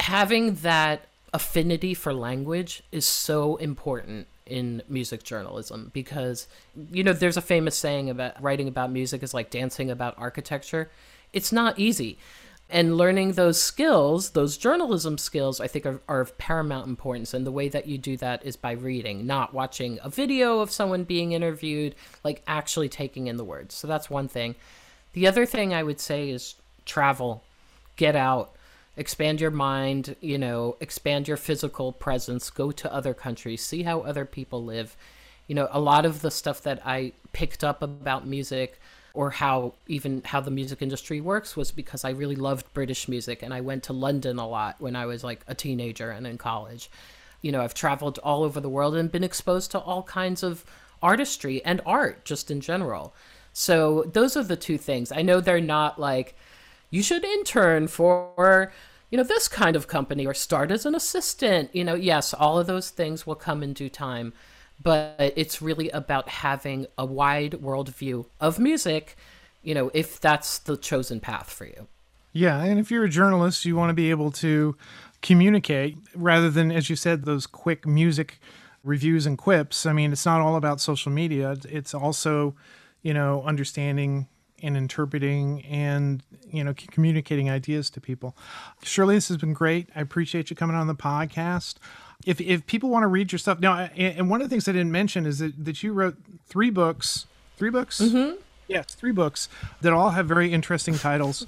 Having 0.00 0.56
that 0.56 1.06
affinity 1.32 1.94
for 1.94 2.12
language 2.12 2.82
is 2.90 3.06
so 3.06 3.54
important 3.56 4.26
in 4.46 4.82
music 4.88 5.22
journalism 5.22 5.92
because 5.94 6.48
you 6.90 7.04
know 7.04 7.12
there's 7.12 7.36
a 7.36 7.42
famous 7.42 7.76
saying 7.76 8.10
about 8.10 8.42
writing 8.42 8.66
about 8.66 8.90
music 8.90 9.22
is 9.22 9.32
like 9.32 9.48
dancing 9.48 9.92
about 9.92 10.12
architecture 10.18 10.90
it's 11.32 11.52
not 11.52 11.78
easy 11.78 12.18
and 12.70 12.96
learning 12.96 13.32
those 13.32 13.60
skills 13.60 14.30
those 14.30 14.56
journalism 14.56 15.18
skills 15.18 15.60
i 15.60 15.66
think 15.66 15.86
are, 15.86 16.00
are, 16.08 16.20
of 16.20 16.36
paramount 16.38 16.86
importance. 16.86 17.32
And 17.32 17.46
the 17.46 17.52
way 17.52 17.68
that 17.68 17.86
you 17.86 17.98
do 17.98 18.16
that 18.18 18.44
is 18.44 18.56
by 18.56 18.72
reading 18.72 19.26
not 19.26 19.54
watching 19.54 19.98
a 20.02 20.10
video 20.10 20.60
of 20.60 20.70
someone 20.70 21.04
being 21.04 21.32
interviewed 21.32 21.94
like 22.22 22.42
actually 22.46 22.88
taking 22.88 23.26
in 23.26 23.36
the 23.36 23.44
words. 23.44 23.74
So 23.74 23.86
that's 23.86 24.10
one 24.10 24.28
thing. 24.28 24.54
The 25.14 25.26
other 25.26 25.46
thing 25.46 25.72
i 25.74 25.82
would 25.82 26.00
say 26.00 26.30
is 26.30 26.54
travel. 26.84 27.42
Get 27.96 28.16
out. 28.16 28.54
Expand 28.96 29.40
your 29.40 29.50
mind 29.50 30.16
you 30.20 30.38
know 30.38 30.76
expand 30.80 31.28
your 31.28 31.36
physical 31.36 31.92
presence. 31.92 32.50
Go 32.50 32.70
to 32.70 32.92
other 32.92 33.14
countries. 33.14 33.62
See 33.62 33.82
how 33.82 34.00
other 34.00 34.24
people 34.24 34.64
live. 34.64 34.96
You 35.46 35.54
know 35.54 35.68
a 35.70 35.80
lot 35.80 36.04
of 36.04 36.20
the 36.20 36.30
stuff 36.30 36.62
that 36.62 36.80
i 36.84 37.12
picked 37.32 37.64
up 37.64 37.82
about 37.82 38.26
music 38.26 38.80
or 39.14 39.30
how 39.30 39.74
even 39.86 40.22
how 40.24 40.40
the 40.40 40.50
music 40.50 40.82
industry 40.82 41.20
works 41.20 41.56
was 41.56 41.70
because 41.70 42.04
I 42.04 42.10
really 42.10 42.36
loved 42.36 42.72
British 42.72 43.08
music 43.08 43.42
and 43.42 43.52
I 43.52 43.60
went 43.60 43.82
to 43.84 43.92
London 43.92 44.38
a 44.38 44.48
lot 44.48 44.76
when 44.78 44.96
I 44.96 45.06
was 45.06 45.24
like 45.24 45.40
a 45.46 45.54
teenager 45.54 46.10
and 46.10 46.26
in 46.26 46.38
college. 46.38 46.90
You 47.42 47.52
know, 47.52 47.62
I've 47.62 47.74
traveled 47.74 48.18
all 48.22 48.44
over 48.44 48.60
the 48.60 48.68
world 48.68 48.94
and 48.94 49.10
been 49.10 49.24
exposed 49.24 49.70
to 49.72 49.78
all 49.78 50.02
kinds 50.02 50.42
of 50.42 50.64
artistry 51.02 51.64
and 51.64 51.80
art 51.86 52.24
just 52.24 52.50
in 52.50 52.60
general. 52.60 53.14
So 53.52 54.04
those 54.12 54.36
are 54.36 54.44
the 54.44 54.56
two 54.56 54.78
things. 54.78 55.10
I 55.10 55.22
know 55.22 55.40
they're 55.40 55.60
not 55.60 55.98
like 55.98 56.36
you 56.90 57.02
should 57.02 57.24
intern 57.24 57.88
for 57.88 58.72
you 59.10 59.16
know 59.16 59.24
this 59.24 59.48
kind 59.48 59.74
of 59.74 59.88
company 59.88 60.26
or 60.26 60.34
start 60.34 60.70
as 60.70 60.86
an 60.86 60.94
assistant. 60.94 61.74
You 61.74 61.84
know, 61.84 61.94
yes, 61.94 62.32
all 62.32 62.58
of 62.58 62.66
those 62.66 62.90
things 62.90 63.26
will 63.26 63.34
come 63.34 63.62
in 63.62 63.72
due 63.72 63.88
time 63.88 64.32
but 64.82 65.14
it's 65.18 65.60
really 65.60 65.90
about 65.90 66.28
having 66.28 66.86
a 66.96 67.04
wide 67.04 67.52
worldview 67.52 68.26
of 68.40 68.58
music, 68.58 69.16
you 69.62 69.74
know, 69.74 69.90
if 69.92 70.20
that's 70.20 70.58
the 70.58 70.76
chosen 70.76 71.20
path 71.20 71.50
for 71.50 71.66
you. 71.66 71.86
Yeah, 72.32 72.62
and 72.62 72.78
if 72.78 72.90
you're 72.90 73.04
a 73.04 73.08
journalist, 73.08 73.64
you 73.64 73.76
want 73.76 73.90
to 73.90 73.94
be 73.94 74.10
able 74.10 74.30
to 74.32 74.76
communicate 75.20 75.98
rather 76.14 76.48
than, 76.48 76.70
as 76.70 76.88
you 76.88 76.96
said, 76.96 77.24
those 77.24 77.46
quick 77.46 77.86
music 77.86 78.40
reviews 78.84 79.26
and 79.26 79.36
quips. 79.36 79.84
I 79.84 79.92
mean, 79.92 80.12
it's 80.12 80.24
not 80.24 80.40
all 80.40 80.56
about 80.56 80.80
social 80.80 81.12
media, 81.12 81.56
it's 81.68 81.92
also, 81.92 82.54
you 83.02 83.12
know, 83.12 83.42
understanding 83.42 84.28
and 84.62 84.76
interpreting 84.76 85.64
and 85.64 86.22
you 86.50 86.62
know 86.62 86.74
communicating 86.74 87.50
ideas 87.50 87.90
to 87.90 88.00
people. 88.00 88.36
Shirley, 88.82 89.14
this 89.14 89.28
has 89.28 89.36
been 89.36 89.52
great. 89.52 89.88
I 89.96 90.00
appreciate 90.00 90.50
you 90.50 90.56
coming 90.56 90.76
on 90.76 90.86
the 90.86 90.94
podcast 90.94 91.76
if 92.26 92.40
if 92.40 92.66
people 92.66 92.90
want 92.90 93.04
to 93.04 93.08
read 93.08 93.32
your 93.32 93.38
stuff 93.38 93.60
now, 93.60 93.74
and 93.96 94.28
one 94.30 94.40
of 94.40 94.48
the 94.48 94.52
things 94.52 94.68
I 94.68 94.72
didn't 94.72 94.92
mention 94.92 95.26
is 95.26 95.38
that, 95.38 95.64
that 95.64 95.82
you 95.82 95.92
wrote 95.92 96.16
three 96.46 96.70
books, 96.70 97.26
three 97.56 97.70
books. 97.70 98.00
Mm-hmm. 98.00 98.40
Yes, 98.68 98.94
three 98.94 99.10
books 99.10 99.48
that 99.80 99.92
all 99.92 100.10
have 100.10 100.28
very 100.28 100.52
interesting 100.52 100.94
titles. 100.94 101.44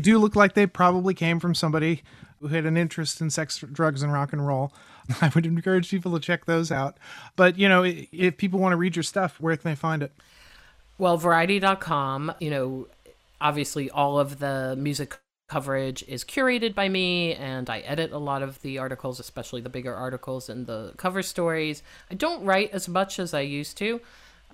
do 0.00 0.18
look 0.18 0.34
like 0.34 0.54
they 0.54 0.66
probably 0.66 1.14
came 1.14 1.38
from 1.38 1.54
somebody 1.54 2.02
who 2.40 2.48
had 2.48 2.66
an 2.66 2.76
interest 2.76 3.20
in 3.20 3.30
sex, 3.30 3.58
drugs, 3.72 4.02
and 4.02 4.12
rock 4.12 4.32
and 4.32 4.44
roll. 4.44 4.72
I 5.20 5.30
would 5.34 5.46
encourage 5.46 5.88
people 5.88 6.12
to 6.12 6.20
check 6.20 6.46
those 6.46 6.72
out. 6.72 6.96
But, 7.36 7.58
you 7.58 7.68
know, 7.68 7.84
if 7.84 8.36
people 8.36 8.58
want 8.58 8.72
to 8.72 8.76
read 8.76 8.96
your 8.96 9.02
stuff, 9.04 9.40
where 9.40 9.56
can 9.56 9.70
they 9.70 9.76
find 9.76 10.02
it? 10.02 10.12
Well, 10.98 11.16
variety.com, 11.16 12.34
you 12.40 12.50
know, 12.50 12.88
obviously 13.40 13.88
all 13.90 14.18
of 14.18 14.40
the 14.40 14.74
music 14.76 15.18
coverage 15.48 16.02
is 16.08 16.24
curated 16.24 16.74
by 16.74 16.88
me 16.88 17.34
and 17.34 17.68
I 17.68 17.80
edit 17.80 18.12
a 18.12 18.18
lot 18.18 18.42
of 18.42 18.60
the 18.62 18.78
articles, 18.78 19.20
especially 19.20 19.60
the 19.60 19.68
bigger 19.68 19.94
articles 19.94 20.48
and 20.48 20.66
the 20.66 20.92
cover 20.96 21.22
stories. 21.22 21.82
I 22.10 22.14
don't 22.14 22.44
write 22.44 22.70
as 22.72 22.88
much 22.88 23.18
as 23.18 23.34
I 23.34 23.40
used 23.40 23.76
to, 23.78 24.00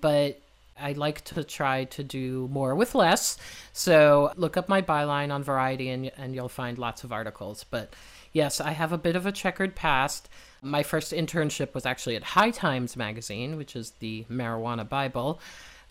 but 0.01 0.41
I 0.79 0.93
like 0.93 1.23
to 1.25 1.43
try 1.43 1.85
to 1.85 2.03
do 2.03 2.49
more 2.51 2.75
with 2.75 2.95
less. 2.95 3.37
So 3.71 4.33
look 4.35 4.57
up 4.57 4.67
my 4.67 4.81
byline 4.81 5.31
on 5.31 5.43
Variety 5.43 5.89
and, 5.89 6.11
and 6.17 6.35
you'll 6.35 6.49
find 6.49 6.77
lots 6.77 7.03
of 7.03 7.11
articles. 7.11 7.63
But 7.69 7.93
yes, 8.33 8.59
I 8.59 8.71
have 8.71 8.91
a 8.91 8.97
bit 8.97 9.15
of 9.15 9.25
a 9.25 9.31
checkered 9.31 9.75
past. 9.75 10.27
My 10.61 10.83
first 10.83 11.13
internship 11.13 11.73
was 11.73 11.85
actually 11.85 12.15
at 12.15 12.23
High 12.23 12.51
Times 12.51 12.97
magazine, 12.97 13.57
which 13.57 13.75
is 13.75 13.91
the 13.99 14.25
marijuana 14.29 14.87
Bible, 14.87 15.39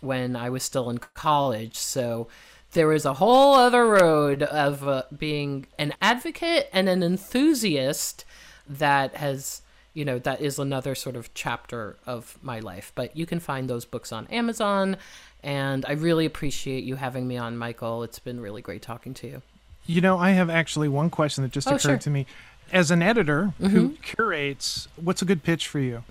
when 0.01 0.37
I 0.37 0.51
was 0.51 0.63
still 0.63 0.91
in 0.91 0.99
college. 0.99 1.77
So 1.77 2.29
there 2.73 2.87
was 2.89 3.05
a 3.05 3.15
whole 3.15 3.55
other 3.55 3.87
road 3.87 4.43
of 4.43 4.87
uh, 4.87 5.03
being 5.17 5.67
an 5.79 5.93
advocate 6.01 6.69
and 6.73 6.89
an 6.89 7.03
enthusiast 7.03 8.25
that 8.69 9.15
has 9.17 9.63
you 9.93 10.05
know 10.05 10.19
that 10.21 10.41
is 10.41 10.59
another 10.59 10.95
sort 10.95 11.17
of 11.17 11.33
chapter 11.35 11.97
of 12.07 12.39
my 12.43 12.61
life. 12.61 12.93
But 12.95 13.17
you 13.17 13.27
can 13.27 13.41
find 13.41 13.69
those 13.69 13.85
books 13.85 14.13
on 14.13 14.27
amazon 14.29 14.97
and 15.43 15.85
i 15.89 15.93
really 15.93 16.27
appreciate 16.27 16.85
you 16.85 16.97
having 16.97 17.27
me 17.27 17.37
on 17.37 17.57
michael. 17.59 18.03
It's 18.05 18.19
been 18.19 18.41
really 18.41 18.63
great 18.63 18.83
talking 18.83 19.15
to 19.15 19.27
you. 19.27 19.43
You 19.87 20.01
know 20.01 20.17
i 20.19 20.31
have 20.31 20.49
actually 20.51 20.89
one 20.89 21.11
question 21.11 21.43
that 21.43 21.51
just 21.53 21.67
Oh, 21.67 21.71
occurred 21.75 21.81
sure. 21.83 21.97
to 21.99 22.11
me. 22.11 22.27
As 22.73 22.93
an 22.93 23.03
editor 23.03 23.53
who 23.59 23.91
curates 24.03 24.87
what's 24.95 25.23
a 25.23 25.25
good 25.25 25.43
pitch 25.43 25.67
for 25.67 25.81
you? 25.81 26.05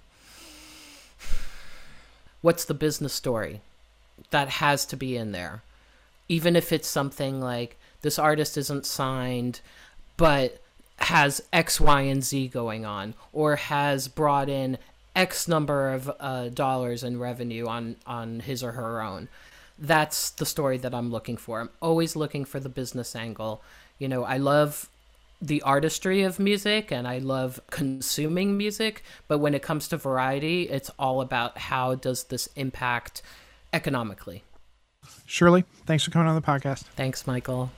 What's 2.41 2.65
the 2.65 2.74
business 2.74 3.13
story 3.13 3.62
that 4.32 4.50
has 4.50 4.86
to 4.88 4.98
be 4.98 5.15
in 5.15 5.32
there 5.32 5.62
even 6.29 6.55
if 6.55 6.71
it's 6.71 6.87
something 6.87 7.41
like 7.41 7.77
this 8.01 8.17
artist 8.17 8.57
isn't 8.57 8.85
signed 8.85 9.59
but 10.15 10.61
has 10.97 11.41
x 11.51 11.81
y 11.81 12.01
and 12.01 12.23
z 12.23 12.47
going 12.47 12.85
on 12.85 13.13
or 13.33 13.55
has 13.55 14.07
brought 14.07 14.47
in 14.47 14.77
x 15.15 15.47
number 15.47 15.91
of 15.91 16.11
uh, 16.19 16.47
dollars 16.49 17.03
in 17.03 17.19
revenue 17.19 17.67
on 17.67 17.95
on 18.05 18.39
his 18.41 18.63
or 18.63 18.73
her 18.73 19.01
own. 19.01 19.27
That's 19.77 20.29
the 20.29 20.45
story 20.45 20.77
that 20.77 20.93
i'm 20.93 21.11
looking 21.11 21.37
for. 21.37 21.61
I'm 21.61 21.69
always 21.81 22.15
looking 22.15 22.45
for 22.45 22.59
the 22.59 22.69
business 22.69 23.15
angle. 23.15 23.61
You 23.97 24.07
know 24.07 24.23
i 24.23 24.37
love 24.37 24.89
the 25.41 25.61
artistry 25.61 26.21
of 26.23 26.37
music 26.37 26.91
and 26.91 27.07
I 27.07 27.19
love 27.19 27.61
consuming 27.69 28.57
music, 28.57 29.03
but 29.27 29.37
when 29.37 29.55
it 29.55 29.61
comes 29.61 29.87
to 29.87 29.97
variety, 29.97 30.63
it's 30.63 30.91
all 30.99 31.21
about 31.21 31.57
how 31.57 31.95
does 31.95 32.25
this 32.25 32.49
impact 32.55 33.21
economically. 33.71 34.43
Shirley 35.26 35.63
thanks 35.86 36.04
for 36.04 36.12
coming 36.12 36.28
on 36.28 36.36
the 36.36 36.41
podcast 36.41 36.84
Thanks, 36.95 37.26
Michael. 37.28 37.72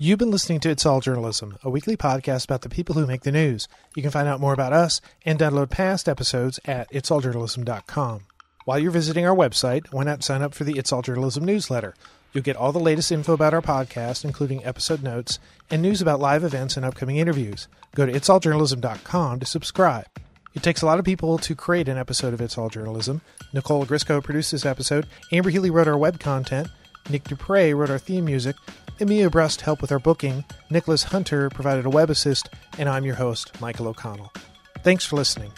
You've 0.00 0.20
been 0.20 0.30
listening 0.30 0.60
to 0.60 0.70
It's 0.70 0.86
All 0.86 1.00
Journalism, 1.00 1.58
a 1.64 1.68
weekly 1.70 1.96
podcast 1.96 2.44
about 2.44 2.62
the 2.62 2.68
people 2.68 2.94
who 2.94 3.04
make 3.04 3.22
the 3.22 3.32
news. 3.32 3.66
You 3.96 4.02
can 4.02 4.12
find 4.12 4.28
out 4.28 4.38
more 4.38 4.52
about 4.52 4.72
us 4.72 5.00
and 5.24 5.40
download 5.40 5.70
past 5.70 6.08
episodes 6.08 6.60
at 6.66 6.88
itsalljournalism.com. 6.92 8.20
While 8.64 8.78
you're 8.78 8.92
visiting 8.92 9.26
our 9.26 9.34
website, 9.34 9.92
why 9.92 10.04
not 10.04 10.22
sign 10.22 10.40
up 10.40 10.54
for 10.54 10.62
the 10.62 10.78
It's 10.78 10.92
All 10.92 11.02
Journalism 11.02 11.44
newsletter? 11.44 11.96
You'll 12.32 12.44
get 12.44 12.54
all 12.54 12.70
the 12.70 12.78
latest 12.78 13.10
info 13.10 13.32
about 13.32 13.54
our 13.54 13.60
podcast, 13.60 14.24
including 14.24 14.64
episode 14.64 15.02
notes 15.02 15.40
and 15.68 15.82
news 15.82 16.00
about 16.00 16.20
live 16.20 16.44
events 16.44 16.76
and 16.76 16.86
upcoming 16.86 17.16
interviews. 17.16 17.66
Go 17.96 18.06
to 18.06 18.12
itsalljournalism.com 18.12 19.40
to 19.40 19.46
subscribe. 19.46 20.06
It 20.54 20.62
takes 20.62 20.82
a 20.82 20.86
lot 20.86 20.98
of 20.98 21.04
people 21.04 21.38
to 21.38 21.54
create 21.54 21.88
an 21.88 21.98
episode 21.98 22.34
of 22.34 22.40
It's 22.40 22.58
All 22.58 22.68
Journalism. 22.68 23.20
Nicole 23.52 23.84
Grisco 23.84 24.20
produced 24.20 24.52
this 24.52 24.66
episode, 24.66 25.06
Amber 25.30 25.50
Healy 25.50 25.70
wrote 25.70 25.88
our 25.88 25.96
web 25.96 26.18
content, 26.18 26.68
Nick 27.10 27.24
Dupre 27.24 27.74
wrote 27.74 27.90
our 27.90 27.98
theme 27.98 28.24
music, 28.24 28.56
Emilia 29.00 29.30
Brust 29.30 29.60
helped 29.60 29.82
with 29.82 29.92
our 29.92 29.98
booking, 29.98 30.44
Nicholas 30.70 31.04
Hunter 31.04 31.48
provided 31.50 31.86
a 31.86 31.90
web 31.90 32.10
assist, 32.10 32.48
and 32.78 32.88
I'm 32.88 33.04
your 33.04 33.14
host, 33.14 33.60
Michael 33.60 33.88
O'Connell. 33.88 34.32
Thanks 34.82 35.04
for 35.04 35.16
listening. 35.16 35.52